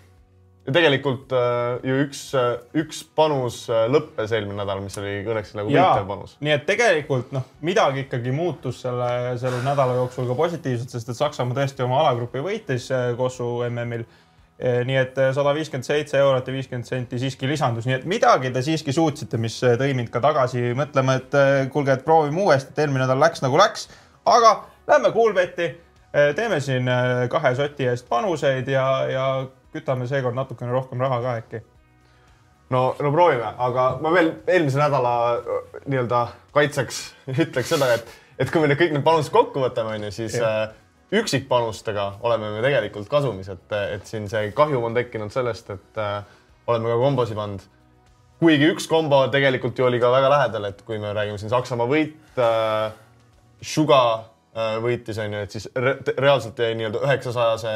[0.64, 5.54] Ja tegelikult äh, ju üks äh,, üks panus äh, lõppes eelmine nädal, mis oli õnneks
[5.58, 6.36] nagu võitev panus.
[6.44, 11.20] nii et tegelikult noh, midagi ikkagi muutus selle, selle nädala jooksul ka positiivselt, sest et
[11.20, 12.88] Saksamaa tõesti oma alagrupi võitis
[13.20, 14.06] Kossu MM-il
[14.64, 18.62] nii et sada viiskümmend seitse eurot ja viiskümmend senti siiski lisandus, nii et midagi te
[18.64, 21.36] siiski suutsite, mis tõi mind ka tagasi mõtlema, et
[21.74, 23.90] kuulge, et proovime uuesti, et eelmine nädal läks nagu läks.
[24.30, 24.54] aga
[24.88, 25.68] lähme Kuulbetti,
[26.38, 26.88] teeme siin
[27.34, 29.26] kahe soti eest panuseid ja, ja
[29.74, 31.64] kütame seekord natukene rohkem raha ka äkki.
[32.70, 35.16] no, no proovime, aga ma veel eelmise nädala
[35.86, 37.04] nii-öelda kaitseks
[37.48, 40.54] ütleks seda, et, et kui me nüüd kõik need panused kokku võtame, onju, siis ja
[41.14, 46.20] üksikpanustega oleme me tegelikult kasumis, et, et siin see kahjum on tekkinud sellest, et äh,
[46.68, 47.66] oleme ka kombosi pannud.
[48.44, 51.88] kuigi üks kombo tegelikult ju oli ka väga lähedal, et kui me räägime siin Saksamaa
[51.88, 52.94] võit äh,,
[53.64, 54.02] Suga
[54.58, 57.76] äh, võitis, on ju, et siis re reaalselt jäi nii-öelda üheksasajase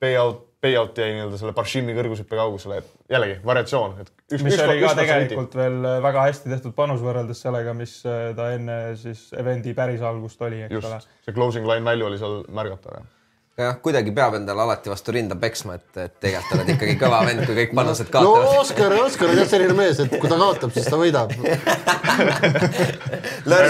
[0.00, 4.64] payout payout jäi nii-öelda selle Barshimi kõrgushüppe kaugusele, et jällegi variatsioon, et üks, mis üks,
[4.66, 9.30] oli ka tegelikult veel väga hästi tehtud panus võrreldes sellega, mis äh, ta enne siis
[9.40, 11.00] event'i päris algust oli, eks Just, ole.
[11.24, 13.08] see closing line value oli seal märgatav, jah.
[13.60, 17.42] Jah, kuidagi peab endale alati vastu rinda peksma, et, et tegelikult oled ikkagi kõva vend,
[17.44, 18.46] kui kõik panused kaotavad.
[18.46, 21.34] no Oskar, Oskar on jah selline mees, et kui ta kaotab, siis ta võidab.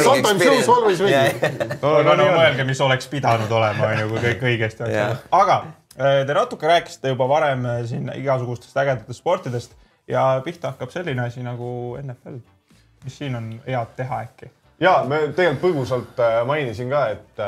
[0.05, 1.43] Sometimes lose, always win.
[1.81, 5.80] no, no, no mõelge, mis oleks pidanud olema, onju, kui kõik õigesti oleks aga äh,
[6.01, 9.77] te natuke rääkisite juba varem äh, siin igasugustest ägedatest sportidest
[10.09, 12.41] ja pihta hakkab selline asi nagu NFL.
[13.05, 14.51] mis siin on head teha äkki?
[14.81, 17.45] ja me tegelikult põgusalt äh, mainisin ka, et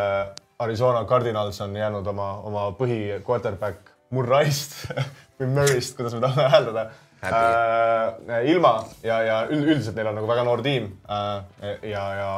[0.63, 4.77] Arizona Cardinals on jäänud oma, oma põhi quarterback Murray'st
[5.41, 6.87] või Murray'st, kuidas me tahame hääldada
[7.25, 8.45] äh,.
[8.53, 12.31] ilma ja, ja üldiselt neil on nagu väga noor tiim äh, ja, ja,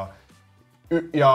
[1.13, 1.35] ja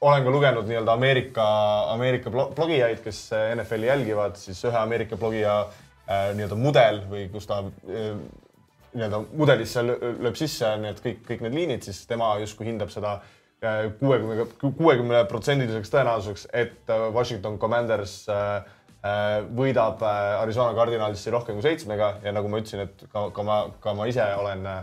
[0.00, 1.46] olen ka lugenud nii-öelda Ameerika,
[1.92, 7.60] Ameerika blogijaid, kes NFL-i jälgivad, siis ühe Ameerika blogija äh, nii-öelda mudel või kus ta
[7.64, 8.14] äh,
[8.94, 13.20] nii-öelda mudelisse lööb sisse need kõik, kõik need liinid, siis tema justkui hindab seda
[14.00, 18.62] kuuekümne, kuuekümne protsendiliseks tõenäosuseks, et äh, Washington Commanders äh,
[19.04, 23.44] äh, võidab äh, Arizona Cardinalsi rohkem kui seitsmega ja nagu ma ütlesin, et ka, ka
[23.44, 24.80] ma, ka ma ise olen äh,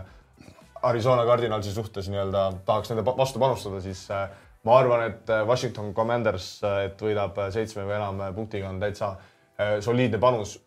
[0.86, 4.28] Arizona Cardinalsi suhtes nii-öelda tahaks nende vastu panustada, siis äh,
[4.68, 6.48] ma arvan, et äh, Washington Commanders,
[6.84, 10.58] et võidab äh, seitsme või enam äh, punktiga, on täitsa äh, soliidne panus.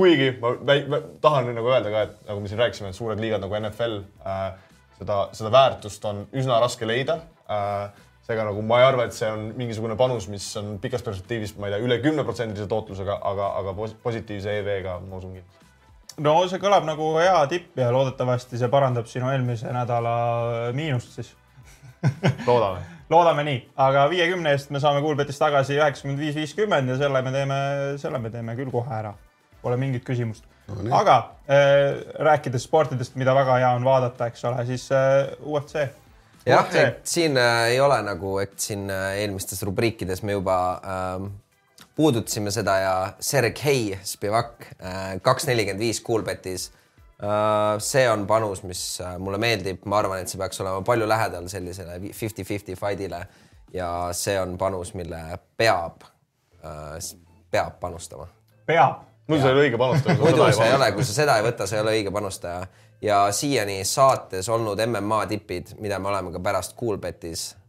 [0.00, 3.56] kuigi ma tahan nagu öelda ka, et nagu me siin rääkisime, et suured liigad nagu
[3.58, 4.44] NFL äh,,
[4.96, 7.18] seda, seda väärtust on üsna raske leida
[7.50, 7.90] äh,.
[8.24, 11.66] seega nagu ma ei arva, et see on mingisugune panus, mis on pikas perspektiivis, ma
[11.66, 15.66] ei tea, üle kümneprotsendilise tootlusega, aga, aga pos- positiivse EV-ga ma usun kindlasti.
[16.22, 20.14] no see kõlab nagu hea tipp ja loodetavasti see parandab sinu eelmise nädala
[20.78, 21.34] miinust siis.
[22.46, 22.99] loodame.
[23.10, 27.32] Loodame nii, aga viiekümne eest me saame Kuulbetist tagasi üheksakümmend viis, viiskümmend ja selle me
[27.34, 27.58] teeme,
[28.02, 29.12] selle me teeme küll kohe ära.
[29.60, 30.94] Pole mingit küsimust no,.
[30.96, 31.16] aga
[31.50, 35.84] äh, rääkides sportidest, mida väga hea on vaadata, eks ole, siis äh, UFC.
[36.46, 41.30] jah, et siin äh, ei ole nagu, et siin äh, eelmistes rubriikides me juba ähm,
[41.98, 46.76] puudutasime seda ja Sergei Spivak äh, kaks nelikümmend viis Coolbetis äh,.
[47.78, 51.48] See on panus, mis äh, mulle meeldib, ma arvan, et see peaks olema palju lähedal
[51.52, 53.20] sellisele fifty-fifty fight'ile
[53.74, 55.20] ja see on panus, mille
[55.56, 56.06] peab
[56.64, 56.96] äh,,
[57.50, 58.28] peab panustama
[58.66, 59.02] peab.
[59.28, 60.18] muidu sa ei ole õige panustaja.
[60.18, 62.66] muidu sa ei ole, kui sa seda ei võta, sa ei ole õige panustaja.
[63.02, 67.59] ja siiani saates olnud MMA tipid, mida me oleme ka pärast Coolbetis äh,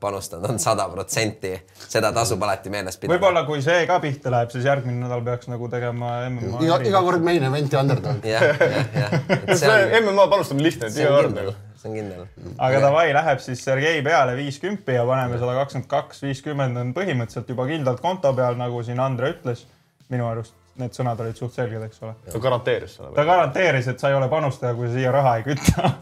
[0.00, 1.54] panustanud, on sada protsenti.
[1.88, 3.16] seda tasub alati meeles pidada.
[3.16, 6.58] võib-olla kui see ka pihta läheb, siis järgmine nädal peaks nagu tegema MMA.
[6.66, 8.26] iga, iga kord main event'i underdog.
[8.34, 9.14] jah, jah, jah.
[9.62, 12.26] see MMA panustamine lihtne, et see iga on kord kindel nagu., see on kindel.
[12.66, 17.54] aga davai, läheb siis Sergei peale viiskümmend ja paneme sada kakskümmend kaks, viiskümmend on põhimõtteliselt
[17.54, 19.64] juba kindlalt konto peal, nagu siin Andre ütles.
[20.12, 22.14] minu arust need sõnad olid suht selged, eks ole.
[22.30, 23.12] ta garanteeris selle.
[23.16, 25.92] ta garanteeris, et sa ei ole panustaja, kui sa siia raha ei küta.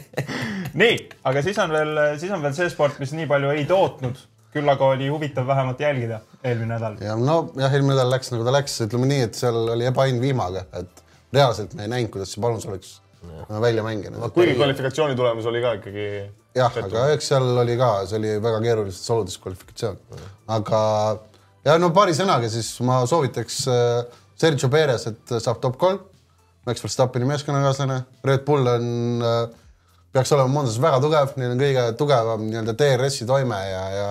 [0.82, 0.98] nii,
[1.30, 4.20] aga siis on veel, siis on veel see sport, mis nii palju ei tootnud,
[4.52, 6.98] küll aga oli huvitav vähemalt jälgida eelmine nädal.
[7.00, 10.66] ja nojah, eelmine nädal läks nagu ta läks, ütleme nii, et seal oli ebaõnn vihmaga,
[10.80, 11.02] et
[11.32, 12.98] reaalselt me ei näinud, kuidas see panus oleks
[13.60, 14.30] välja mänginud.
[14.36, 16.06] kuigi kvalifikatsiooni tulemus oli ka ikkagi.
[16.58, 20.00] jah, aga eks seal oli ka, see oli väga keerulistes oludes kvalifikatsioon.
[20.48, 20.80] aga
[21.66, 26.00] ja no paari sõnaga siis ma soovitaks äh, Sergio Perez, et saab top kolm.
[26.66, 29.22] Max Verstappeni meeskonnakaaslane, Red Bull on,
[30.14, 34.06] peaks olema Monzas väga tugev, neil on kõige tugevam nii-öelda DRS-i toime ja, ja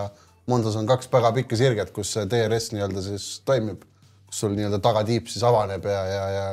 [0.52, 3.86] Monzas on kaks väga pikka sirget, kus see DRS nii-öelda siis toimib,
[4.28, 6.46] kus sul nii-öelda tagatiib siis avaneb ja, ja, ja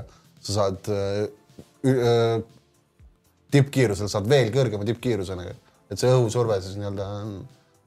[0.44, 1.26] sa saad äh,
[1.90, 2.36] äh,
[3.54, 5.46] tippkiirusel saad veel kõrgema tippkiirusena,
[5.88, 7.38] et see õhusurve siis nii-öelda on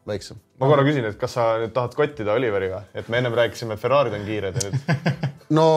[0.09, 0.39] väiksem.
[0.61, 3.81] Ma korra küsin, et kas sa nüüd tahad kottida Oliveriga, et me ennem rääkisime, et
[3.81, 4.97] Ferrari'd on kiired ja nüüd
[5.57, 5.67] no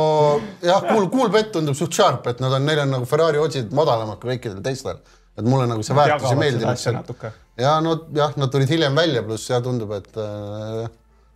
[0.62, 3.72] jah, Cool, Cool Bet tundub suht sharp, et nad on, neil on nagu Ferrari otsid
[3.76, 5.00] madalamad kui kõikidel teistel.
[5.34, 7.24] et mulle nagu see väärtus ei meeldinud
[7.58, 10.84] ja no jah, nad tulid hiljem välja, pluss ja tundub, et äh,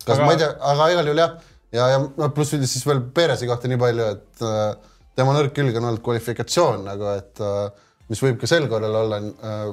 [0.05, 0.27] kas Aga- aga...
[0.27, 1.35] ma ei tea, aga igal juhul jah,
[1.75, 5.55] ja, ja no pluss üldse siis veel Perezi kohta nii palju, et äh, tema nõrk
[5.57, 7.69] külg on olnud kvalifikatsioon nagu, et äh,
[8.11, 9.69] mis võib ka sel korral olla äh,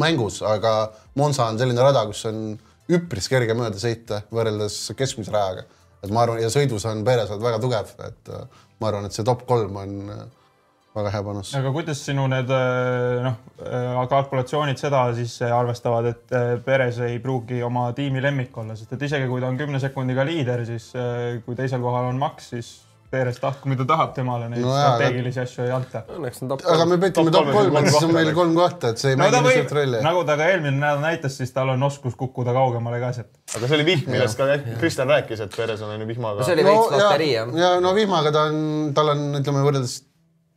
[0.00, 0.74] mängus, aga
[1.18, 2.54] Monza on selline rada, kus on
[2.92, 5.64] üpris kerge mööda sõita võrreldes keskmise rajaga.
[6.04, 9.24] et ma arvan, ja sõidus on Perez väga tugev, et äh, ma arvan, et see
[9.24, 10.24] top kolm on äh,
[10.94, 11.54] väga hea panus.
[11.56, 13.38] aga kuidas sinu need äh, noh,
[14.10, 19.30] kalkulatsioonid seda siis arvestavad, et Perez ei pruugi oma tiimi lemmik olla, sest et isegi
[19.30, 20.90] kui ta on kümne sekundiga liider, siis
[21.46, 22.74] kui teisel kohal on Max, siis
[23.14, 26.02] Perez tahku mida tahab, temale neid No strateegilisi asju ei anta.
[26.16, 28.90] Õnneks on top aga me petime Top kolm, et kolm siis on meil kolm kohta,
[28.94, 30.00] et see ei no mängi suurt rolli,.
[30.04, 33.30] nagu ta ka eelmine nädal näitas, siis tal on oskus kukkuda kaugemale ka sealt.
[33.54, 34.48] aga see oli vihm, millest ka
[34.80, 37.54] Kristjan rääkis, et Perez on ju vihmaga see oli veits loterii jah.
[37.60, 38.60] ja no vihmaga ta on,
[38.96, 39.96] tal on, ütleme võrreldes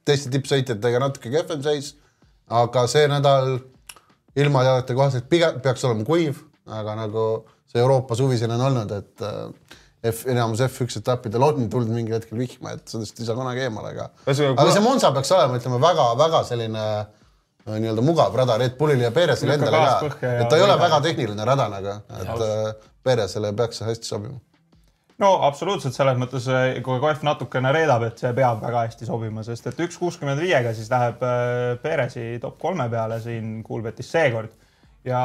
[0.07, 1.93] teiste tippsõitjatega natuke kehvem seis,
[2.61, 3.57] aga see nädal
[4.37, 7.27] ilmateadete kohaselt pigem peaks olema kuiv, aga nagu
[7.67, 9.77] see Euroopa suvisene on olnud, et äh,
[10.33, 14.09] enamus F1 etappidel on tulnud mingil hetkel vihma, et sellest ei saa kunagi eemale, aga
[14.27, 19.13] aga see Monza peaks olema, ütleme väga-väga selline äh, nii-öelda mugav rada Red Bullile ja
[19.15, 20.33] Perezile endale ka.
[20.33, 24.39] et ta ei ole väga tehniline rada nagu, et äh, Perezile peaks see hästi sobima.
[25.17, 26.45] No absoluutselt selles mõttes,
[26.85, 30.75] kui Koef natukene reedab, et see peab väga hästi sobima, sest et üks kuuskümmend viiega
[30.77, 34.53] siis läheb äh, Perezi top kolme peale siin Kuulbetis seekord.
[35.07, 35.21] Ja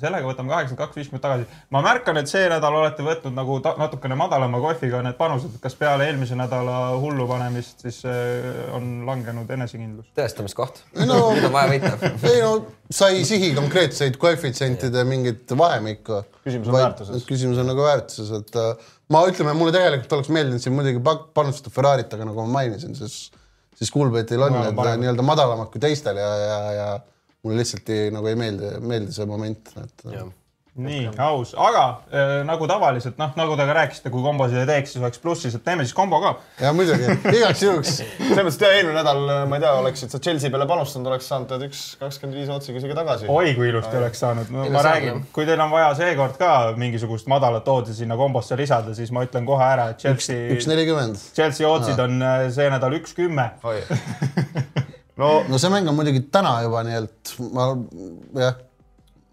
[0.00, 1.46] sellega võtame kaheksakümmend kaks, viiskümmend tagasi.
[1.74, 6.06] ma märkan, et see nädal olete võtnud nagu natukene madalama kohviga need panused, kas peale
[6.08, 8.46] eelmise nädala hullu panemist siis äh,
[8.76, 10.08] on langenud enesekindlus?
[10.18, 10.82] tõestamiskoht.
[11.04, 12.12] No- nüüd on vaja võita.
[12.30, 12.54] ei no
[12.90, 16.22] sa ei sihi konkreetseid koefitsientide mingit vahemikku.
[16.46, 17.28] Küsimus on väärtuses.
[17.28, 21.02] küsimus on nagu väärtuses, et äh, ma ütleme, mulle tegelikult oleks meeldinud siin muidugi
[21.36, 23.28] panustada Ferrari't, aga nagu ma mainisin, siis,
[23.76, 26.90] siis Coolbetil on on need nii-öelda madalamad kui teistel ja, ja, ja
[27.44, 30.06] mulle lihtsalt ei, nagu ei meeldi, meeldi see moment, et
[30.80, 31.82] nii aus, aga
[32.14, 35.54] äh, nagu tavaliselt noh, nagu te ka rääkisite, kui kombosid ei teeks, siis oleks plussis,
[35.56, 36.32] et teeme siis kombo ka.
[36.62, 37.08] ja muidugi.
[37.32, 37.96] Igaks juhuks.
[38.28, 41.50] Selles mõttes, et eelmine nädal, ma ei tea, oleksid sa Chelsea peale panustanud, oleks saanud
[41.50, 43.26] tead üks kakskümmend viis otsiga isegi tagasi.
[43.34, 44.52] oi kui ilusti oleks saanud.
[44.54, 48.58] No,, ma Ilus räägin kui teil on vaja seekord ka mingisugust madalat oodsi sinna kombosse
[48.60, 51.18] lisada, siis ma ütlen kohe ära, et üks Chelsea, nelikümmend.
[51.34, 53.50] Chelsea ootsid on äh, see nädal üks kümme.
[55.20, 57.70] no no see mäng on muidugi täna juba, nii et ma
[58.40, 58.60] jah,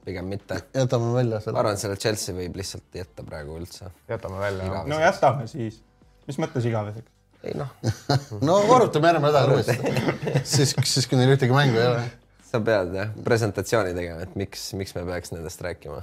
[0.07, 0.61] pigem mitte.
[0.75, 1.59] jätame välja ma selle.
[1.59, 3.91] arvan, et selle Chelsea võib lihtsalt jätta praegu üldse.
[4.09, 4.83] jätame välja.
[4.87, 5.81] no jätame siis.
[6.27, 7.11] mis mõttes igaveseks?
[7.43, 7.73] ei noh,
[8.47, 9.75] no arutame järgmine nädal uuesti.
[10.55, 12.05] siis, siis kui neil ühtegi mängu ei ole.
[12.47, 16.01] sa pead jah presentatsiooni tegema, et miks, miks me peaks nendest rääkima.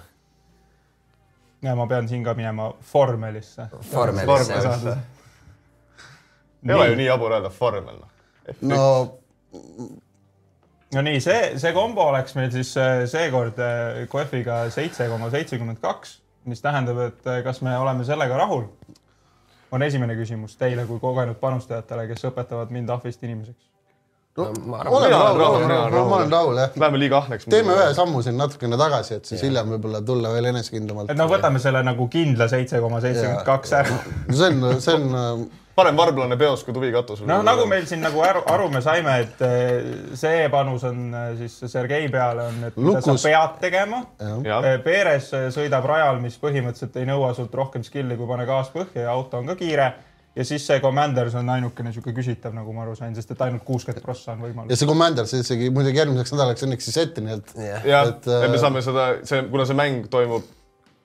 [1.65, 2.73] ja ma pean siin ka minema.
[2.93, 3.69] Vormelisse.
[3.93, 4.97] vormelisse.
[6.69, 8.11] ei ole ju nii jabur öelda vormel, noh.
[8.61, 8.89] no
[10.95, 15.81] no nii, see, see kombo oleks meil siis äh, seekord äh, kohviga seitse koma seitsekümmend
[15.83, 16.19] kaks,
[16.51, 18.69] mis tähendab, et äh, kas me oleme sellega rahul?
[19.75, 23.65] on esimene küsimus teile kui kogenud panustajatele, kes õpetavad mind ahvist inimeseks.
[24.39, 26.09] No, ma olen rahul, rahul, olen mina rahul, olen rahul.
[26.11, 26.77] ma olen rahul jah.
[26.83, 27.49] Läheme liiga ahneks.
[27.51, 31.11] teeme ühe sammu siin natukene tagasi, et siis hiljem võib-olla tulla veel enesekindlamalt.
[31.11, 33.99] et noh, võtame selle nagu kindla seitse koma seitsekümmend kaks ära.
[34.31, 37.27] see on, see on parem varblane peos kui tuvi katusel.
[37.27, 41.29] noh, nagu meil siin nagu aru, aru me saime, et eh, see panus on eh,
[41.43, 43.27] siis Sergei peale on, et mida sa Lukus.
[43.27, 44.03] pead tegema.
[44.47, 48.71] jah, Perez eh, sõidab rajal, mis põhimõtteliselt ei nõua sult rohkem skill'i, kui pane gaas
[48.75, 49.93] põhja ja auto on ka kiire.
[50.35, 53.63] ja siis see Commanders on ainukene sihuke küsitav, nagu ma aru sain, sest et ainult
[53.67, 54.79] kuuskümmend prossa on ja võimalus.
[54.79, 58.27] see Commander, see isegi muidugi järgmiseks nädalaks õnneks siis ette, nii et jah, jah, et,
[58.27, 60.47] et me äh, saame seda, see, kuna see mäng toimub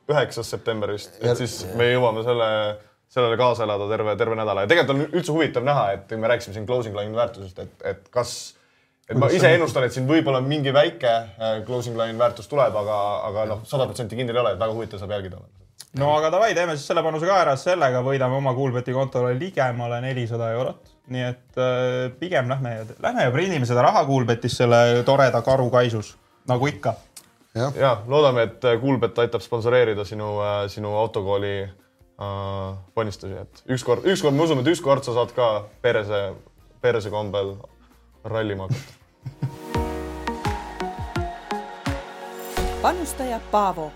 [0.10, 2.48] üheksas september vist, Ja- et siis me jõuame selle,
[3.10, 6.54] sellele kaasa elada terve, terve nädala ja tegelikult on üldse huvitav näha, et me rääkisime
[6.54, 8.34] siin closing line väärtusest, et, et kas,
[9.10, 13.00] et ma ise ennustan, et siin võib-olla mingi väike äh, closing line väärtus tuleb, aga,
[13.32, 15.66] aga noh, sada protsenti kindel ei ole, et väga huvitav saab jälgida olema.
[16.04, 20.02] no aga davai, teeme siis selle panuse ka ära, sellega võidame oma Kuulbeti kontole ligemale
[20.06, 20.94] nelisada eurot.
[21.10, 25.72] nii et äh, pigem lähme ja, lähme ja prindime seda raha Kuulbetis selle toreda karu
[25.74, 26.14] kaisus,
[26.48, 26.94] nagu ikka
[27.58, 30.36] jah, ja loodame, et Kuulbet aitab sponsoreerida sinu,
[30.70, 31.78] sinu autokooli äh,
[32.94, 35.48] ponnistusi, et ükskord, ükskord me usume, et ükskord sa saad ka
[35.82, 36.34] perese,
[36.82, 37.56] perese kombel
[38.28, 38.98] rallima hakata.
[42.82, 43.92] panustaja Paavo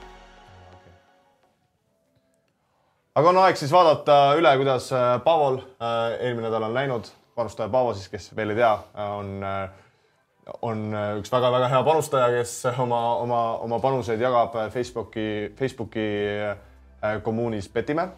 [3.16, 7.12] aga on aeg siis vaadata üle, kuidas äh, Paavol äh, eelmine nädal on läinud.
[7.36, 8.74] panustaja Paavo siis, kes veel ei tea,
[9.18, 9.46] on,
[10.62, 16.08] on äh, üks väga-väga hea panustaja, kes oma, oma, oma panuseid jagab äh, Facebooki, Facebooki
[16.50, 16.58] äh,
[17.24, 18.12] kommuunis Petimäe.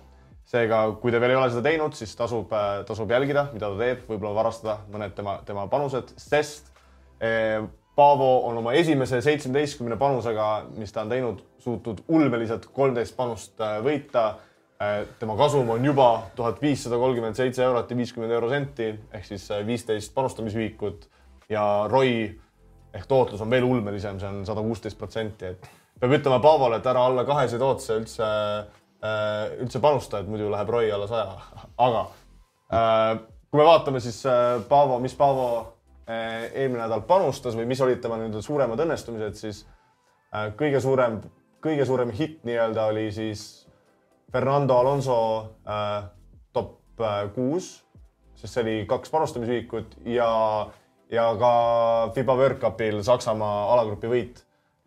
[0.45, 2.51] seega, kui te veel ei ole seda teinud, siis tasub,
[2.85, 6.69] tasub jälgida, mida ta teeb, võib-olla varastada mõned tema, tema panused, sest
[7.19, 7.63] eh,
[7.95, 13.77] Paavo on oma esimese seitsmeteistkümne panusega, mis ta on teinud, suutnud ulmeliselt kolmteist panust äh,
[13.81, 14.33] võita
[15.19, 20.13] tema kasum on juba tuhat viissada kolmkümmend seitse eurot ja viiskümmend eurosenti ehk siis viisteist
[20.13, 21.07] panustamisühikut
[21.49, 22.17] ja ROI
[22.93, 25.69] ehk tootlus on veel ulmelisem, see on sada kuusteist protsenti, et
[25.99, 28.27] peab ütlema Paavole, et ära alla kaheseid otse üldse,
[29.61, 31.37] üldse panusta, et muidu läheb ROI alla saja.
[31.77, 32.01] aga
[32.73, 33.19] äh,
[33.55, 35.45] kui me vaatame siis äh, Paavo, mis Paavo
[36.09, 39.61] äh, eelmine nädal panustas või mis olid tema nii-öelda suuremad õnnestumised, siis
[40.35, 41.21] äh, kõige suurem,
[41.63, 43.45] kõige suurem hitt nii-öelda oli siis
[44.31, 45.19] Fernando Alonso
[45.63, 46.09] äh,
[46.53, 47.77] top äh, kuus,
[48.35, 50.27] sest see oli kaks panustamisühikut ja,
[51.15, 51.53] ja ka
[52.17, 54.44] FIBA World Cupil Saksamaa alagrupi võit.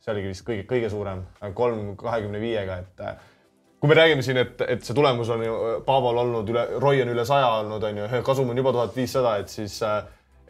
[0.09, 3.19] See oligi vist kõige, kõige suurem, kolm kahekümne viiega, et äh,
[3.81, 5.57] kui me räägime siin, et, et see tulemus on ju
[5.87, 9.37] Paavol olnud üle, Roy on üle saja olnud, on ju, kasum on juba tuhat viissada,
[9.43, 10.01] et siis äh,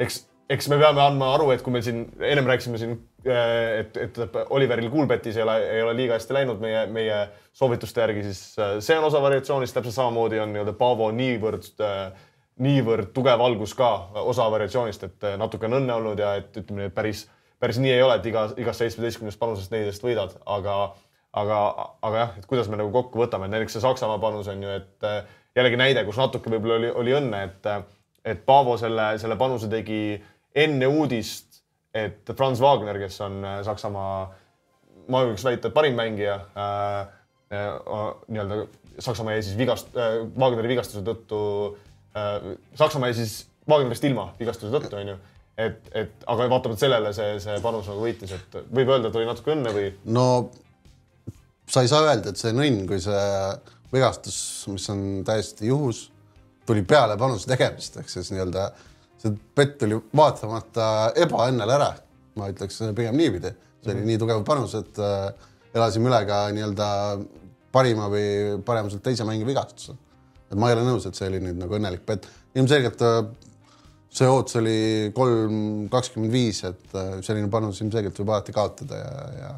[0.00, 2.96] eks, eks me peame andma aru, et kui me siin ennem rääkisime siin,
[3.28, 4.20] et, et
[4.54, 7.20] Oliveril Kuulbetis ei ole, ei ole liiga hästi läinud meie, meie
[7.52, 11.72] soovituste järgi, siis äh, see on osa variatsioonist, täpselt samamoodi on nii-öelda Paavo niivõrd,
[12.64, 13.90] niivõrd tugev algus ka
[14.24, 17.26] osa variatsioonist, et äh, natuke on õnne olnud ja et ütleme nii, et päris,
[17.60, 20.78] päris nii ei ole, et iga, igast seitsmeteistkümnest panusest neliteist võidad, aga
[21.36, 21.58] aga,
[22.02, 25.06] aga jah, et kuidas me nagu kokku võtame, näiteks see Saksamaa panus on ju, et
[25.06, 25.20] äh,
[25.58, 27.68] jällegi näide, kus natuke võib-olla oli, oli õnne, et,
[28.32, 30.18] et Paavo selle, selle panuse tegi
[30.58, 31.60] enne uudist,
[31.94, 34.18] et Franz Wagner, kes on äh, Saksamaa,
[35.08, 37.00] ma julgeks väita, parim mängija äh,
[37.54, 37.72] äh,
[38.28, 38.64] nii-öelda
[38.98, 41.40] Saksamaa jäi siis vigast- äh,, Wagneri vigastuse tõttu
[42.18, 45.18] äh,, Saksamaa jäi siis Wagnerist ilma vigastuse tõttu, onju.
[45.58, 49.28] et, et aga vaatamata sellele see, see panus nagu võitis, et võib öelda, et oli
[49.28, 50.26] natuke õnne või no
[51.68, 53.24] sa ei saa öelda, et see on õnn, kui see
[53.92, 54.38] vigastus,
[54.72, 56.06] mis on täiesti juhus,
[56.68, 58.68] tuli peale panuse tegemist, ehk siis nii-öelda
[59.18, 61.94] see pett tuli vaatamata ebaõnnele ära.
[62.38, 63.50] ma ütleks pigem niipidi,
[63.82, 66.88] see oli nii tugev panus, et äh, elasime üle ka nii-öelda
[67.74, 69.96] parima või paremuselt teise mängi vigastuse.
[70.48, 72.28] et ma ei ole nõus, et see oli nüüd nagu õnnelik pett.
[72.54, 73.24] ilmselgelt äh,
[74.10, 74.78] see ootus oli
[75.16, 79.50] kolm kakskümmend viis, et äh, selline panus ilmselgelt võib alati kaotada ja, ja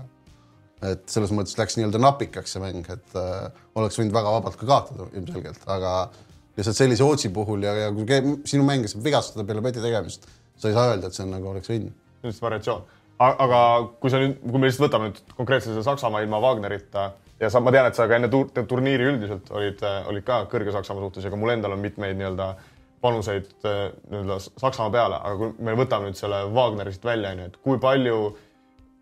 [0.90, 4.68] et selles mõttes läks nii-öelda napikaks see mäng, et äh, oleks võinud väga vabalt ka
[4.68, 5.94] kaotada ilmselgelt, aga
[6.56, 8.06] lihtsalt sellise ootsi puhul ja, ja kui
[8.48, 10.26] sinu mängija saab vigastada peale peti tegemist,
[10.58, 11.94] sa ei saa öelda, et see on nagu oleks võinud.
[12.24, 12.86] lihtsalt variatsioon.
[13.20, 13.60] aga
[14.00, 17.60] kui sa nüüd, kui me lihtsalt võtame nüüd konkreetselt selle Saksamaa ilma Wagnerita ja sa,
[17.60, 21.28] ma tean, et sa ka enne tur turniiri üldiselt olid, olid ka kõrge Saksamaa suhtes
[21.28, 22.54] ja ka mul endal on mitmeid nii-öelda
[23.00, 23.80] panuseid äh,
[24.10, 27.80] nii-öelda Saksamaa peale, aga kui me võtame nüüd selle Wagneri siit välja, onju, et kui
[27.80, 28.20] palju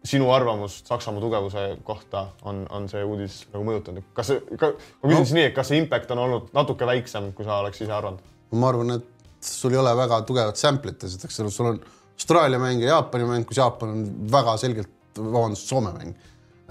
[0.09, 5.18] sinu arvamust Saksamaa tugevuse kohta on, on see uudis nagu mõjutanud, kas see, ma küsin
[5.18, 5.24] no.
[5.24, 8.22] siis nii, et kas see impact on olnud natuke väiksem, kui sa oleks ise arvanud?
[8.55, 11.82] ma arvan, et sul ei ole väga tugevat sample'it, esiteks sul on
[12.18, 16.14] Austraalia mäng ja Jaapani mäng, kus Jaapan on väga selgelt, vabandust, Soome mäng,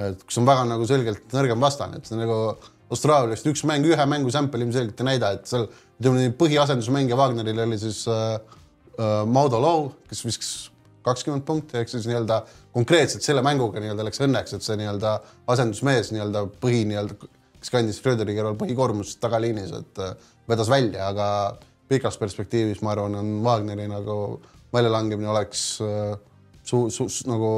[0.08, 2.40] et kus on väga nagu selgelt nõrgem vastane, et see nagu
[2.92, 5.68] Austraaliast üks mäng, ühe mängu sample ilmselgelt ei näida, et seal
[6.00, 10.52] ütleme põhiasendusmängija Wagneril oli siis äh, äh, Maudo Low, kes viskas
[11.08, 12.42] kakskümmend punkti, ehk siis nii-öelda
[12.76, 15.14] konkreetselt selle mänguga nii-öelda läks õnneks, et see nii-öelda
[15.54, 17.30] asendusmees nii-öelda põhi nii-öelda,
[17.62, 20.14] kes kandis Schröderi kõrval põhikoormust tagaliinis, et äh,
[20.50, 21.28] vedas välja, aga
[21.88, 24.18] pikas perspektiivis ma arvan, on Wagneri nagu
[24.76, 26.14] väljalangemine oleks äh,
[26.68, 27.50] su-, su-, nagu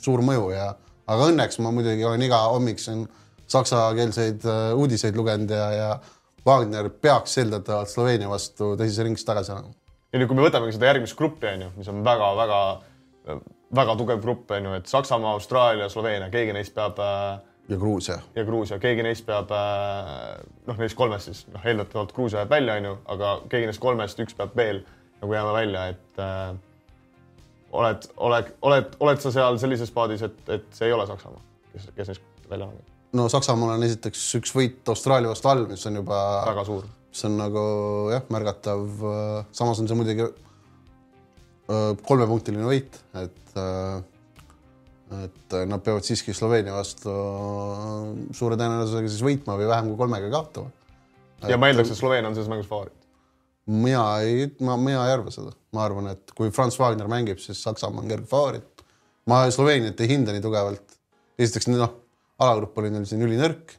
[0.00, 0.72] suur mõju ja
[1.10, 3.06] aga õnneks ma muidugi olen iga hommik siin
[3.50, 5.90] saksakeelseid äh, uudiseid lugenud ja, ja
[6.46, 9.74] Wagner peaks eeldatavalt Sloveenia vastu teises ringis tagasi olema
[10.12, 12.60] ja nüüd, kui me võtamegi seda järgmist gruppi, on ju, mis on väga-väga,
[13.78, 17.38] väga tugev grupp, on ju, et Saksamaa, Austraalia, Sloveenia, keegi neist peab äh,
[17.70, 18.18] ja Gruusia.
[18.34, 22.80] ja Gruusia, keegi neist peab äh, noh, neist kolmest siis noh, eeldatavalt Gruusia jääb välja,
[22.82, 24.82] onju, aga keegi neist kolmest, üks peab veel
[25.20, 26.46] nagu jääma välja, et äh,
[27.70, 31.92] oled, oled, oled, oled sa seal sellises paadis, et, et see ei ole Saksamaa, kes,
[31.94, 32.89] kes neist välja langeb?
[33.12, 37.26] No Saksamaal on esiteks üks võit Austraalia vastu all, mis on juba väga suur see
[37.26, 37.64] on nagu
[38.12, 38.86] jah, märgatav.
[39.52, 47.14] samas on see muidugi äh, kolmepunktiline võit, et, äh, et nad peavad siiski Sloveenia vastu
[48.36, 50.70] suure tõenäosusega siis võitma või vähem kui kolmega kaotama.
[51.50, 52.96] ja ma eeldaks, et Sloveenia on selles mängus favoriit.
[53.66, 57.62] mina ei, ma, mina ei arva seda, ma arvan, et kui Franz Wagner mängib, siis
[57.66, 58.86] Saksamaa on kerge favoriit.
[59.26, 60.98] ma Sloveeniat ei hinda nii tugevalt.
[61.40, 61.98] esiteks noh,
[62.40, 63.76] alagrupp oli neil siin ülinõrk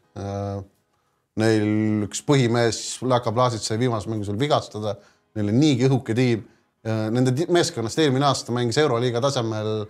[1.40, 4.98] Neil üks põhimees Laka Blasic sai viimases mängus veel vigastada,
[5.38, 6.44] neil on niigi õhuke tiim.
[6.84, 9.86] Nende meeskonnast eelmine aasta mängis Euroliiga tasemel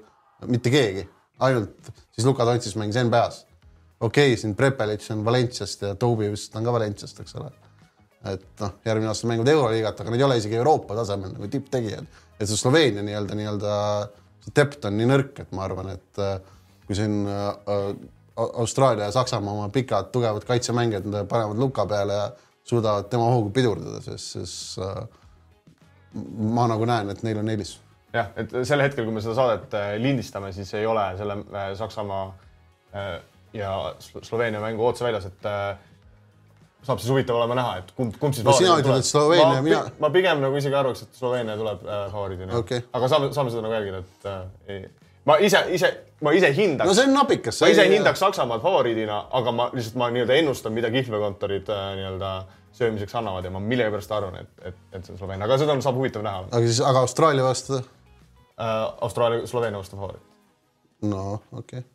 [0.52, 1.06] mitte keegi,
[1.42, 3.46] ainult siis Luka Dontsis mängis NBA-s.
[4.02, 7.52] okei okay,, siin Prepelic on Valenciast ja Tobi vist on ka Valenciast, eks ole.
[8.28, 12.06] et noh, järgmine aasta mängivad Euroliigat, aga nad ei ole isegi Euroopa tasemel nagu tipptegijad.
[12.38, 13.76] et see Sloveenia nii-öelda, nii-öelda
[14.46, 16.36] see dept on nii nõrk, et ma arvan, et äh,
[16.86, 17.96] kui siin äh,
[18.64, 22.32] Austraalia ja Saksamaa oma pikad tugevad kaitsemängijad panevad luka peale ja
[22.64, 25.08] suudavad tema hoogu pidurdada, siis, siis äh,
[26.38, 27.80] ma nagu näen, et neil on eelis.
[28.14, 31.72] jah, et sel hetkel, kui me seda saadet äh, lindistame, siis ei ole selle äh,
[31.80, 32.26] Saksamaa
[32.96, 33.14] äh,
[33.54, 35.78] ja Sloveenia mängu otse väljas, et äh,
[36.86, 39.84] saab siis huvitav olema näha, et kumb, kumb siis no, sina ütled, et Sloveenia mina.
[40.00, 42.84] ma pigem nagu isegi arvaks, et Sloveenia tuleb äh, favoriidina okay..
[42.94, 44.44] aga saame, saame seda nagu jälgida, et äh,
[44.76, 44.84] ei
[45.26, 45.92] ma ise, ise,
[46.22, 46.88] ma ise hindaks.
[46.88, 47.62] no see on napikas.
[47.62, 52.32] ma ise hindaks Saksamaad favoriidina, aga ma lihtsalt ma nii-öelda ennustan, mida kihlvekontorid äh, nii-öelda
[52.78, 56.02] söömiseks annavad ja ma millegipärast arvan, et, et, et see on Sloveenia, aga seda saab
[56.02, 56.46] huvitav näha.
[56.50, 57.88] aga siis, aga Austraalia vastu uh,?
[59.02, 60.26] Austraalia, Sloveenia vastu favoriit.
[61.02, 61.88] no okei okay..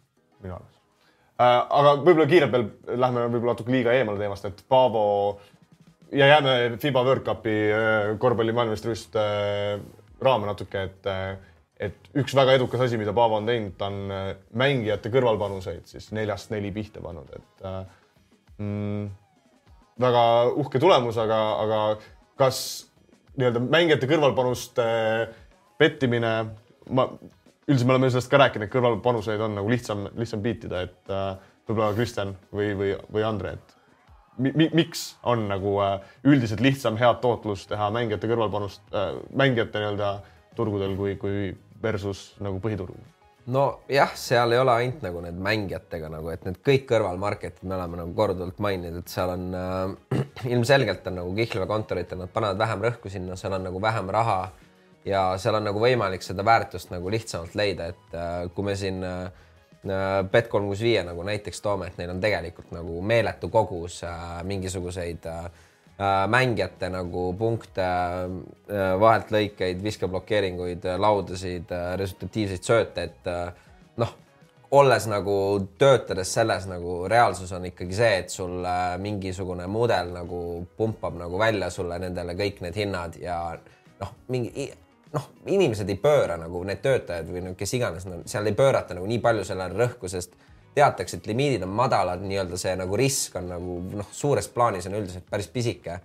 [0.45, 1.67] minu arvates uh,.
[1.81, 5.05] aga võib-olla kiirelt veel lähme võib-olla natuke liiga eemale teemast, et Paavo
[6.15, 7.59] ja jääme FIBA World Cupi
[8.23, 9.27] korvpalli maailmameistrivõistluste
[10.23, 11.09] raame natuke, et
[11.81, 16.09] et üks väga edukas asi, mida Paavo on teinud, ta on äh, mängijate kõrvalpanuseid siis
[16.17, 17.81] neljast neli pihta pannud, et äh,
[18.63, 19.09] mm,
[20.01, 20.23] väga
[20.63, 21.81] uhke tulemus, aga, aga
[22.41, 22.61] kas
[23.37, 24.87] nii-öelda mängijate kõrvalpanuste
[25.81, 26.33] pettimine,
[26.97, 27.07] ma,
[27.69, 31.33] üldiselt me oleme sellest ka rääkinud, et kõrvalpanuseid on nagu lihtsam, lihtsam piitida, et äh,
[31.69, 33.77] võib-olla Kristjan või, või, või Andre, et
[34.39, 40.11] mi, miks on nagu äh, üldiselt lihtsam head tootlust teha mängijate kõrvalpanust äh,, mängijate nii-öelda
[40.57, 41.53] turgudel kui, kui
[41.83, 42.97] versus nagu põhiturg?
[43.47, 48.01] nojah, seal ei ole ainult nagu need mängijatega nagu, et need kõik kõrvalmarketid me oleme
[48.01, 50.23] nagu korduvalt maininud, et seal on äh,
[50.55, 54.41] ilmselgelt on nagu kihlveokontoritel, nad panevad vähem rõhku sinna, seal on nagu vähem raha
[55.07, 59.05] ja seal on nagu võimalik seda väärtust nagu lihtsamalt leida, et äh, kui me siin
[59.07, 59.29] äh,
[60.33, 64.41] Bet kolm kuus viie nagu näiteks toome, et neil on tegelikult nagu meeletu kogus äh,
[64.47, 65.66] mingisuguseid äh, äh,
[66.29, 73.47] mängijate nagu punkte äh,, vahelt lõikeid, viskeblokeeringuid, laudasid äh,, resultatiivseid sööte, et äh,
[74.03, 74.13] noh,
[74.77, 75.37] olles nagu
[75.79, 80.41] töötades selles nagu reaalsus on ikkagi see, et sul äh, mingisugune mudel nagu
[80.77, 83.39] pumpab nagu välja sulle nendele kõik need hinnad ja
[84.01, 84.69] noh, mingi
[85.15, 88.97] noh, inimesed ei pööra nagu need töötajad või no kes iganes no,, seal ei pöörata
[88.99, 90.37] nagu nii palju sellele rõhku, sest
[90.77, 95.01] teatakse, et limiidid on madalad, nii-öelda see nagu risk on nagu noh, suures plaanis on
[95.01, 96.01] üldiselt päris pisike.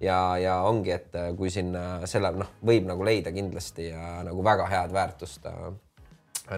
[0.00, 4.66] ja, ja ongi, et kui sinna selle noh, võib nagu leida kindlasti ja nagu väga
[4.68, 5.70] head väärtust äh,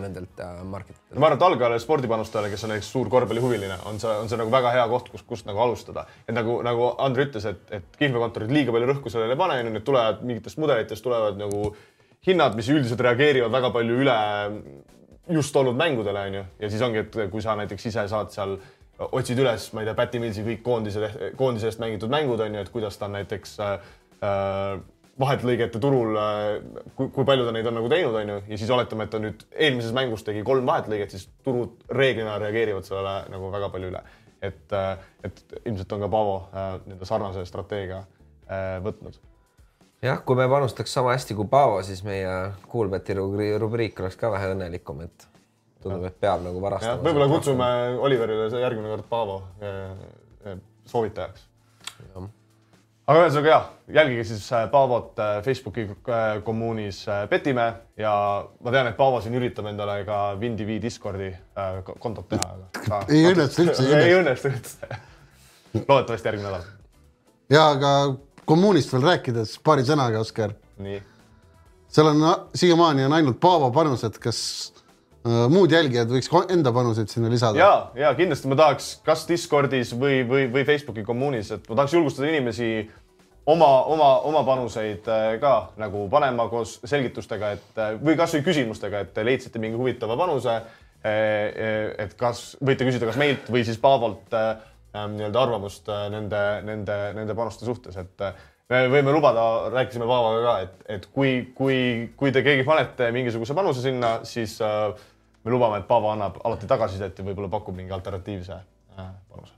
[0.01, 1.15] nendelt äh, marketitelt.
[1.19, 4.53] ma arvan, et algajale spordipanustajale, kes on näiteks suur korvpallihuviline, on see, on see nagu
[4.53, 6.07] väga hea koht, kus, kust nagu alustada.
[6.27, 9.87] et nagu, nagu Andri ütles, et, et kihlveokontorid liiga palju rõhku sellele ei pane, need
[9.87, 11.73] tulevad mingitest mudelitest tulevad nagu
[12.27, 14.21] hinnad, mis üldiselt reageerivad väga palju üle
[15.29, 16.45] just olnud mängudele, onju.
[16.61, 18.57] ja siis ongi, et kui sa näiteks ise saad seal,
[18.99, 22.73] otsid üles, ma ei tea, Päti Millsi kõik koondise, koondise eest mängitud mängud onju, et
[22.75, 23.77] kuidas ta on näiteks äh,
[25.21, 26.47] vahetlõigete turul äh,,
[26.99, 29.45] kui, kui palju ta neid on nagu teinud, onju, ja siis oletame, et ta nüüd
[29.55, 34.05] eelmises mängus tegi kolm vahetlõiget, siis turud reeglina reageerivad sellele nagu väga palju üle.
[34.43, 34.75] et,
[35.27, 38.05] et ilmselt on ka Paavo äh, nii-öelda sarnase strateegia
[38.47, 39.19] äh, võtnud
[40.03, 44.53] jah, kui me panustaks sama hästi kui Paavo, siis meie Kuulbeti rubriik oleks ka vähe
[44.55, 45.29] õnnelikum, et
[45.83, 47.03] tundub, et peab nagu varastama.
[47.03, 47.69] võib-olla kutsume
[48.07, 49.39] Oliverile järgmine kord Paavo
[50.89, 51.49] soovitajaks.
[53.09, 53.67] aga ühesõnaga jah,
[53.99, 55.89] jälgige siis Paavot Facebooki
[56.45, 58.15] kommuunis Petimäe ja
[58.61, 61.33] ma tean, et Paavo siin üritab endale ka WinTV Discordi
[61.99, 63.91] kontot teha, aga ei õnnestu üldse.
[63.99, 65.03] ei õnnestu üldse.
[65.75, 66.73] loodetavasti järgmine nädal.
[67.51, 67.93] ja aga
[68.49, 70.55] kommuunist veel rääkides paari sõnaga, Oskar.
[71.89, 72.25] seal on
[72.57, 74.39] siiamaani on ainult Paavo panused, kas
[75.27, 77.59] äh, muud jälgijad võiks enda panuseid sinna lisada?
[77.59, 81.97] ja, ja kindlasti ma tahaks kas Discordis või, või, või Facebooki kommuunis, et ma tahaks
[81.97, 82.71] julgustada inimesi
[83.49, 89.05] oma, oma, oma panuseid äh, ka nagu panema koos selgitustega, et äh, või kasvõi küsimustega,
[89.05, 90.61] et leidsite mingi huvitava panuse.
[90.99, 94.33] et kas võite küsida, kas meilt või siis Paavolt
[95.13, 98.41] nii-öelda arvamust äh, nende, nende, nende panuste suhtes, et äh,
[98.73, 101.79] me võime lubada, rääkisime Paavaga ka, et, et kui, kui,
[102.19, 104.91] kui te keegi panete mingisuguse panuse sinna, siis äh,
[105.45, 108.61] me lubame, et Paavo annab alati tagasisidet ja võib-olla pakub mingi alternatiivse
[108.99, 109.55] panuse.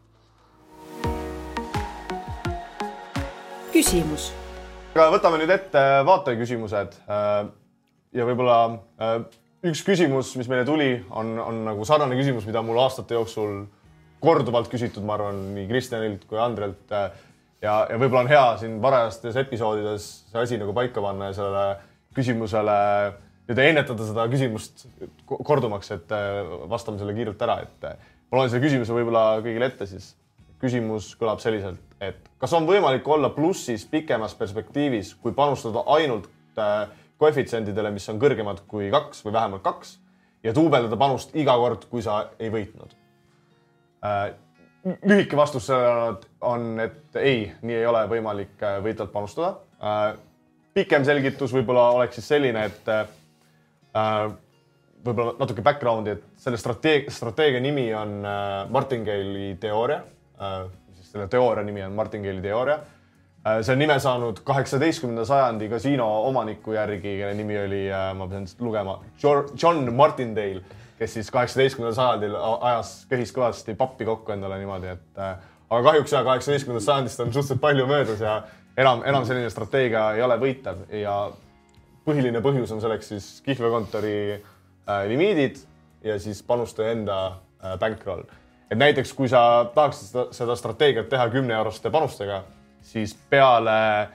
[3.71, 4.33] küsimus.
[4.93, 7.45] aga võtame nüüd ette vaataja küsimused äh,
[8.13, 8.59] ja võib-olla
[9.67, 13.65] üks küsimus, mis meile tuli, on, on nagu sarnane küsimus, mida mul aastate jooksul
[14.21, 16.91] korduvalt küsitud, ma arvan, nii Kristjanilt kui Andrelt.
[16.91, 21.65] ja, ja võib-olla on hea siin varajastes episoodides see asi nagu paika panna ja sellele
[22.17, 22.77] küsimusele
[23.51, 24.87] nii-öelda ennetada seda küsimust
[25.27, 26.41] kordumaks, et äh,
[26.71, 30.15] vastame selle kiirelt ära, et äh, ma loen selle küsimuse võib-olla kõigile ette siis.
[30.61, 36.29] küsimus kõlab selliselt, et kas on võimalik olla plussis pikemas perspektiivis, kui panustada ainult
[36.61, 36.87] äh,
[37.21, 39.99] koefitsiendidele, mis on kõrgemad kui kaks või vähemalt kaks
[40.45, 43.00] ja duubeldada panust iga kord, kui sa ei võitnud Äh,
[45.09, 45.69] lühike vastus
[46.41, 49.51] on, et ei, nii ei ole võimalik äh, võitlevalt panustada.
[49.81, 50.05] Äh,
[50.75, 52.87] pikem selgitus võib-olla oleks siis selline, et
[55.05, 58.21] võib-olla natuke background'i, et selle strateegia, strateegia nimi on
[58.71, 59.99] Martingale'i teooria.
[60.95, 62.79] siis selle teooria nimi on Martingale'i teooria.
[63.41, 67.87] See on nime saanud kaheksateistkümnenda sajandi kasiino omaniku järgi, kelle nimi oli,
[68.17, 70.61] ma pean lugema, John Martindale
[71.01, 75.39] kes siis kaheksateistkümnendal sajandil ajas köhis kõvasti pappi kokku endale niimoodi, et äh,
[75.71, 78.35] aga kahjuks ja kaheksateistkümnendast sajandist on suhteliselt palju möödas ja
[78.77, 81.15] enam, enam selline strateegia ei ole võitev ja
[82.05, 85.63] põhiline põhjus on selleks siis kihlveokontori äh, limiidid
[86.05, 88.27] ja siis panustaja enda äh, bankroll.
[88.71, 92.43] et näiteks, kui sa tahaksid seda, seda strateegiat teha kümne euroste panustega,
[92.83, 94.09] siis peale äh,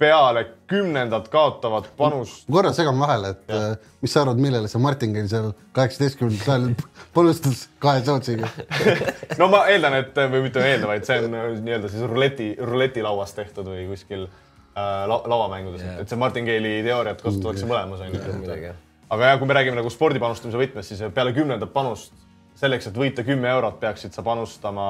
[0.00, 2.46] peale kümnendat kaotavat panust.
[2.50, 3.60] korra segan vahele, et ja.
[3.72, 6.86] Äh, mis sa arvad, millele see Martingale seal kaheksateistkümnendal sajandil
[7.16, 8.48] panustas kahe sootsiga
[9.40, 13.36] no ma eeldan, et või mitte eeldan, vaid see on äh, nii-öelda siis ruleti, ruletilauas
[13.36, 18.72] tehtud või kuskil äh, la, lauamängudes yeah., et see Martingale'i teooriat kasutatakse mõlemas onju.
[19.10, 22.16] aga ja kui me räägime nagu spordipanustamise võtmes, siis peale kümnendat panust
[22.60, 24.88] selleks, et võita kümme eurot, peaksid sa panustama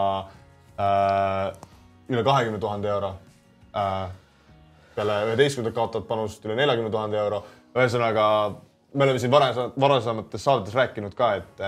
[0.79, 1.51] äh,
[2.11, 3.15] üle kahekümne tuhande euro
[3.77, 4.11] äh,
[4.97, 7.45] peale üheteistkümnendat kaotavat panust üle neljakümne tuhande euro.
[7.75, 8.27] ühesõnaga,
[8.95, 11.61] me oleme siin varasem, varasemates saadetes rääkinud ka, et,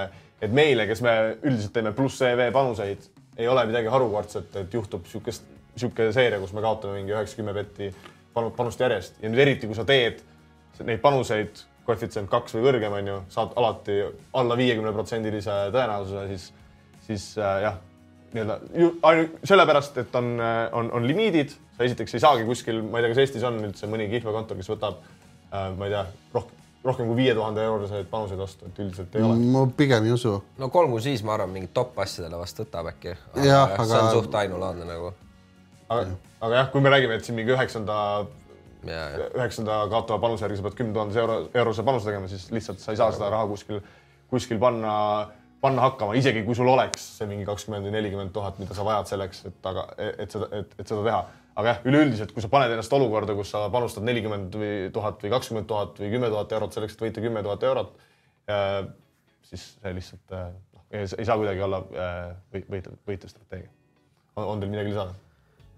[0.43, 1.13] et meile, kes me
[1.43, 3.07] üldiselt teeme pluss EV panuseid,
[3.39, 7.93] ei ole midagi harukordset, et juhtub niisugust, niisugune seeria, kus me kaotame mingi üheksa-kümme betti
[8.35, 10.21] panust järjest ja nüüd eriti, kui sa teed
[10.83, 14.01] neid panuseid koefitsient kaks või kõrgem, on ju, saad alati
[14.39, 16.47] alla viiekümne protsendilise tõenäosuse, siis,
[17.07, 17.79] siis äh, jah,
[18.37, 20.33] nii-öelda ju- ainult sellepärast, et on,
[20.73, 23.89] on, on limiidid, sa esiteks ei saagi kuskil, ma ei tea, kas Eestis on üldse
[23.91, 26.05] mõni kihlveokontor, kes võtab äh, ma ei tea,
[26.35, 29.39] rohkem, rohkem kui viie tuhande euroseid panuseid vastu, et üldiselt ei ole.
[29.55, 30.37] ma pigem ei usu.
[30.59, 33.17] no kolm kuni viis, ma arvan, mingit top asjadele vast võtab äkki.
[33.43, 35.13] Jah, see aga- on suht ainulaadne nagu.
[35.89, 36.07] aga,
[36.41, 37.99] aga jah, kui me räägime, et siin mingi üheksanda
[38.83, 42.91] üheksanda kaotava panuse järgi sa pead kümne tuhande euro, eurose panuse tegema, siis lihtsalt sa
[42.91, 43.79] ei saa seda raha kuskil,
[44.31, 44.95] kuskil panna,
[45.63, 49.13] panna hakkama, isegi kui sul oleks see mingi kakskümmend või nelikümmend tuhat, mida sa vajad
[49.13, 49.87] selleks, et aga,
[50.25, 51.21] et seda, et, et seda teha.
[51.61, 55.33] aga jah, üleüldiselt, kui sa paned ennast olukorda, kus sa panustad nelikümmend või tuhat või
[55.37, 57.95] kakskümmend tuhat või kümme tuhat eurot selleks, et võita kümme tuhat eurot,
[59.51, 63.71] siis see lihtsalt äh, noh, ei saa kuidagi olla äh, või- võitev, võitev strateegia.
[64.37, 65.15] on teil midagi lisada?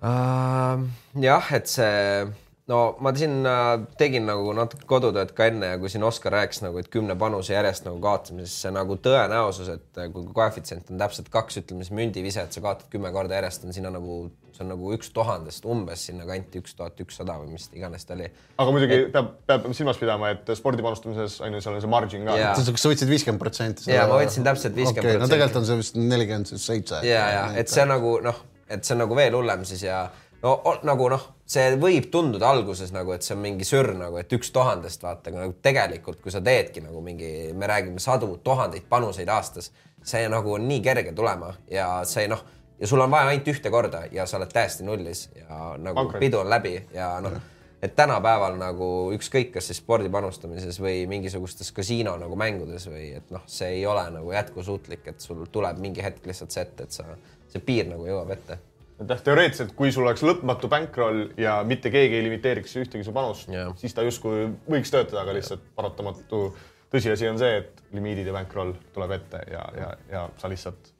[0.00, 0.86] uh,.
[1.20, 2.24] jah, et see,
[2.70, 6.62] no ma siin äh, tegin nagu natuke kodutööd ka enne ja kui siin Oskar rääkis
[6.64, 10.88] nagu, et kümne panuse järjest nagu kaotame, siis see nagu tõenäosus, et äh, kui koefitsient
[10.92, 14.16] on täpselt kaks, ütleme siis mündivise, et sa kaotad kümme korda järjest, on sinna nagu,
[14.54, 18.16] see on nagu üks tuhandest umbes sinna kanti üks tuhat ükssada või mis iganes ta
[18.16, 18.30] oli.
[18.56, 22.26] aga muidugi peab, peab silmas pidama, et spordi panustamises on ju seal on see margin
[22.30, 23.90] ka sa võtsid viiskümmend protsenti?
[23.92, 25.04] Jaa, ma võtsin täpselt 50%.
[25.04, 27.04] okei, no tegelikult on see vist nelikümmend seitse.
[27.04, 28.40] ja, ja et see on nagu noh,
[28.72, 30.06] et see on nagu veel hullem siis ja
[30.44, 34.18] no o- nagu noh, see võib tunduda alguses nagu, et see on mingi sür nagu,
[34.20, 38.34] et üks tuhandest vaata, aga nagu tegelikult, kui sa teedki nagu mingi, me räägime sadu
[38.44, 39.70] tuhandeid panuseid aastas,
[40.04, 42.44] see nagu on nii kerge tulema ja see noh,
[42.80, 46.20] ja sul on vaja ainult ühte korda ja sa oled täiesti nullis ja nagu Pankrot.
[46.20, 47.38] pidu on läbi ja noh,
[47.84, 53.32] et tänapäeval nagu ükskõik, kas siis spordi panustamises või mingisugustes kasiino nagu mängudes või et
[53.32, 56.96] noh, see ei ole nagu jätkusuutlik, et sul tuleb mingi hetk lihtsalt see ette, et
[56.96, 57.08] sa,
[57.52, 58.58] see piir nagu jõuab ette.
[59.00, 63.50] aitäh, teoreetiliselt, kui sul oleks lõpmatu bankroll ja mitte keegi ei limiteeriks ühtegi su panust
[63.52, 66.46] Jah., siis ta justkui võiks töötada, aga lihtsalt paratamatu
[66.94, 70.92] tõsiasi on see, et limiidid ja bankroll tuleb ette ja, ja, ja sa lihtsalt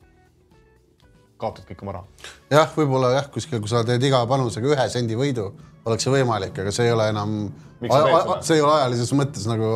[1.39, 2.33] kaotad kõik oma raha.
[2.53, 5.51] jah, võib-olla jah, kuskil, kui sa teed iga panusega ühe sendi võidu,
[5.85, 7.39] oleks see võimalik, aga see ei ole enam,
[7.81, 9.71] see ei ole ajalises mõttes nagu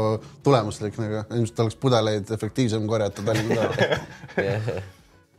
[0.46, 4.86] tulemuslik nagu, ilmselt oleks pudeleid efektiivsem korjata Tallinna tänaval.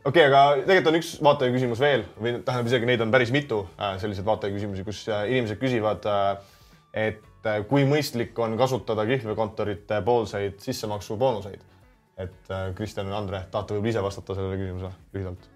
[0.04, 3.32] Okei okay,, aga tegelikult on üks vaataja küsimus veel või tähendab isegi neid on päris
[3.34, 6.08] mitu äh, selliseid vaataja küsimusi, kus äh, inimesed küsivad,
[6.96, 11.66] et äh, kui mõistlik on kasutada kihlveokontorite poolseid sissemaksu-boonuseid.
[12.20, 15.48] et Kristjan ja Andre, tahate võib-olla ise vastata sellele küsimusele lühidalt?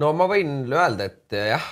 [0.00, 1.68] no ma võin öelda, et jah,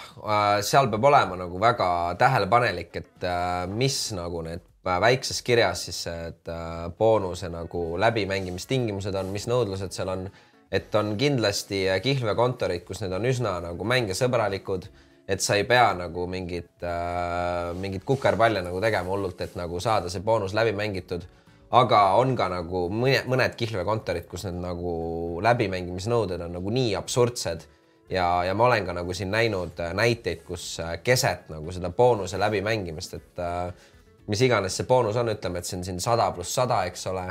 [0.65, 1.89] seal peab olema nagu väga
[2.21, 3.27] tähelepanelik, et
[3.73, 6.53] mis nagu need väikses kirjas siis need
[6.99, 10.31] boonuse nagu läbimängimistingimused on, mis nõudlused seal on.
[10.71, 14.87] Et on kindlasti kihlveokontorid, kus need on üsna nagu mängesõbralikud,
[15.31, 20.11] et sa ei pea nagu mingit äh,, mingit kukerpalle nagu tegema hullult, et nagu saada
[20.11, 21.27] see boonus läbi mängitud
[21.71, 24.95] aga on ka nagu mõne, mõned kihlveokontorid, kus need nagu
[25.45, 27.67] läbimängimisnõuded on nagu nii absurdsed
[28.11, 31.93] ja, ja ma olen ka nagu siin näinud äh, näiteid, kus äh, keset nagu seda
[31.95, 33.71] boonuse läbimängimist, et äh,
[34.31, 37.29] mis iganes see boonus on, ütleme, et see on siin sada pluss sada, eks ole.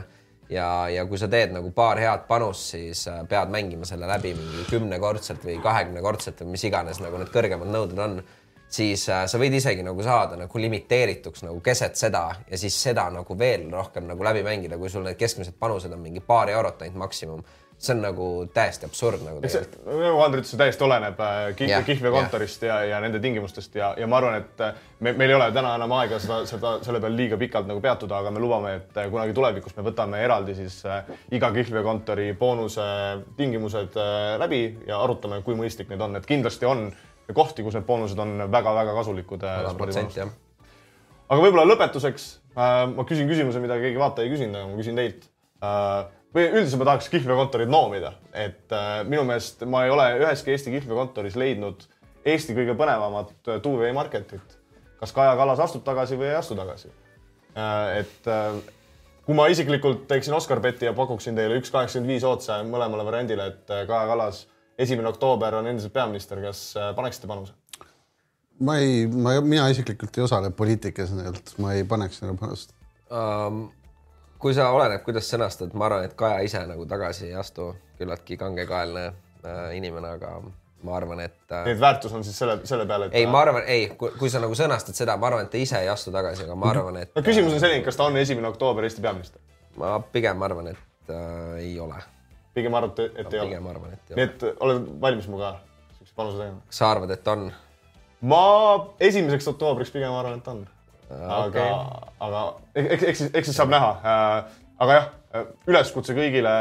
[0.49, 4.33] ja, ja kui sa teed nagu paar head panust, siis äh, pead mängima selle läbi
[4.37, 8.21] mingi kümnekordselt või kahekümnekordselt või mis iganes nagu need kõrgemad nõuded on
[8.69, 13.07] siis äh, sa võid isegi nagu saada nagu limiteerituks nagu keset seda ja siis seda
[13.13, 16.85] nagu veel rohkem nagu läbi mängida, kui sul need keskmised panused on mingi paar eurot
[16.85, 17.43] ainult maksimum.
[17.79, 21.69] See on nagu täiesti absurd nagu tegelikult., nagu Andrei ütles, see täiesti oleneb äh, kih-
[21.71, 25.37] Jah, kihlveokontorist ja, ja nende tingimustest ja, ja ma arvan, et äh, me, meil ei
[25.37, 28.73] ole täna enam aega seda, seda selle peal liiga pikalt nagu peatuda, aga me lubame,
[28.81, 30.81] et äh, kunagi tulevikus me võtame eraldi siis
[31.31, 32.89] iga kihlveokontori boonuse
[33.39, 33.95] tingimused
[34.43, 36.89] läbi ja arutame, kui mõistlik need on, et kindlasti on
[37.31, 39.43] kohti, kus need boonused on väga-väga kasulikud
[41.29, 45.29] aga võib-olla lõpetuseks ma küsin küsimuse, mida keegi vaataja ei küsinud, aga ma küsin teilt.
[46.35, 50.73] Või üldiselt ma tahaks kihlveokontorit noomida, et äh, minu meelest ma ei ole üheski Eesti
[50.75, 51.85] kihlveokontoris leidnud
[52.25, 54.57] Eesti kõige põnevamat äh, two-way marketit.
[54.99, 56.91] kas Kaja Kallas astub tagasi või ei astu tagasi
[57.55, 57.99] äh,?
[58.03, 58.59] et äh,
[59.25, 63.49] kui ma isiklikult teeksin Oscar Beti ja pakuksin teile üks kaheksakümmend viis otse mõlemale variandile,
[63.53, 64.45] et äh, Kaja Kallas
[64.79, 67.53] esimene oktoober on endiselt peaminister, kas äh, paneksite panuse?
[68.59, 72.75] ma ei, ma, mina isiklikult ei osale poliitikas nii-öelda, ma ei paneks sinna panust.
[73.09, 73.67] um,.
[74.39, 78.37] Kui sa oleneb, kuidas sõnastad, ma arvan, et Kaja ise nagu tagasi ei astu, küllaltki
[78.39, 80.37] kangekaelne äh, inimene, aga
[80.83, 83.43] ma arvan, et äh, nii et väärtus on siis selle, selle peale, et ei, ma
[83.43, 86.45] arvan, ei, kui sa nagu sõnastad seda, ma arvan, et ta ise ei astu tagasi,
[86.47, 89.43] aga ma arvan, et no küsimus on selline, kas ta on esimene oktoober Eesti peaminister?
[89.79, 91.99] ma pigem arvan, et äh, ei ole.
[92.55, 93.49] pigem arvate, et ei ole?
[93.49, 94.29] pigem arvan, et ei nii ole.
[94.31, 95.53] et oled valmis minuga
[95.97, 96.63] siukse panuse tegema?
[96.71, 97.49] kas sa arvad, et on?
[98.31, 98.43] ma
[99.09, 100.63] esimeseks oktoobriks pigem arvan, et on.
[101.09, 101.67] aga,
[102.19, 102.41] aga
[102.75, 103.91] eks, eks eks siis saab näha.
[104.79, 105.07] aga jah,
[105.67, 106.51] üleskutse kõigile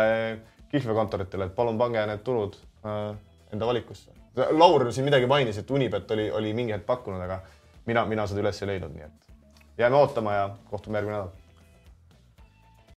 [0.73, 3.13] kihlveokontoritele, et palun pange need tulud äh,
[3.53, 4.13] enda valikusse.
[4.55, 7.41] Laur siin midagi mainis, et Unibet oli, oli mingi hetk pakkunud, aga
[7.89, 11.48] mina, mina seda üles ei leidnud, nii et jääme ootama ja kohtume järgmine nädal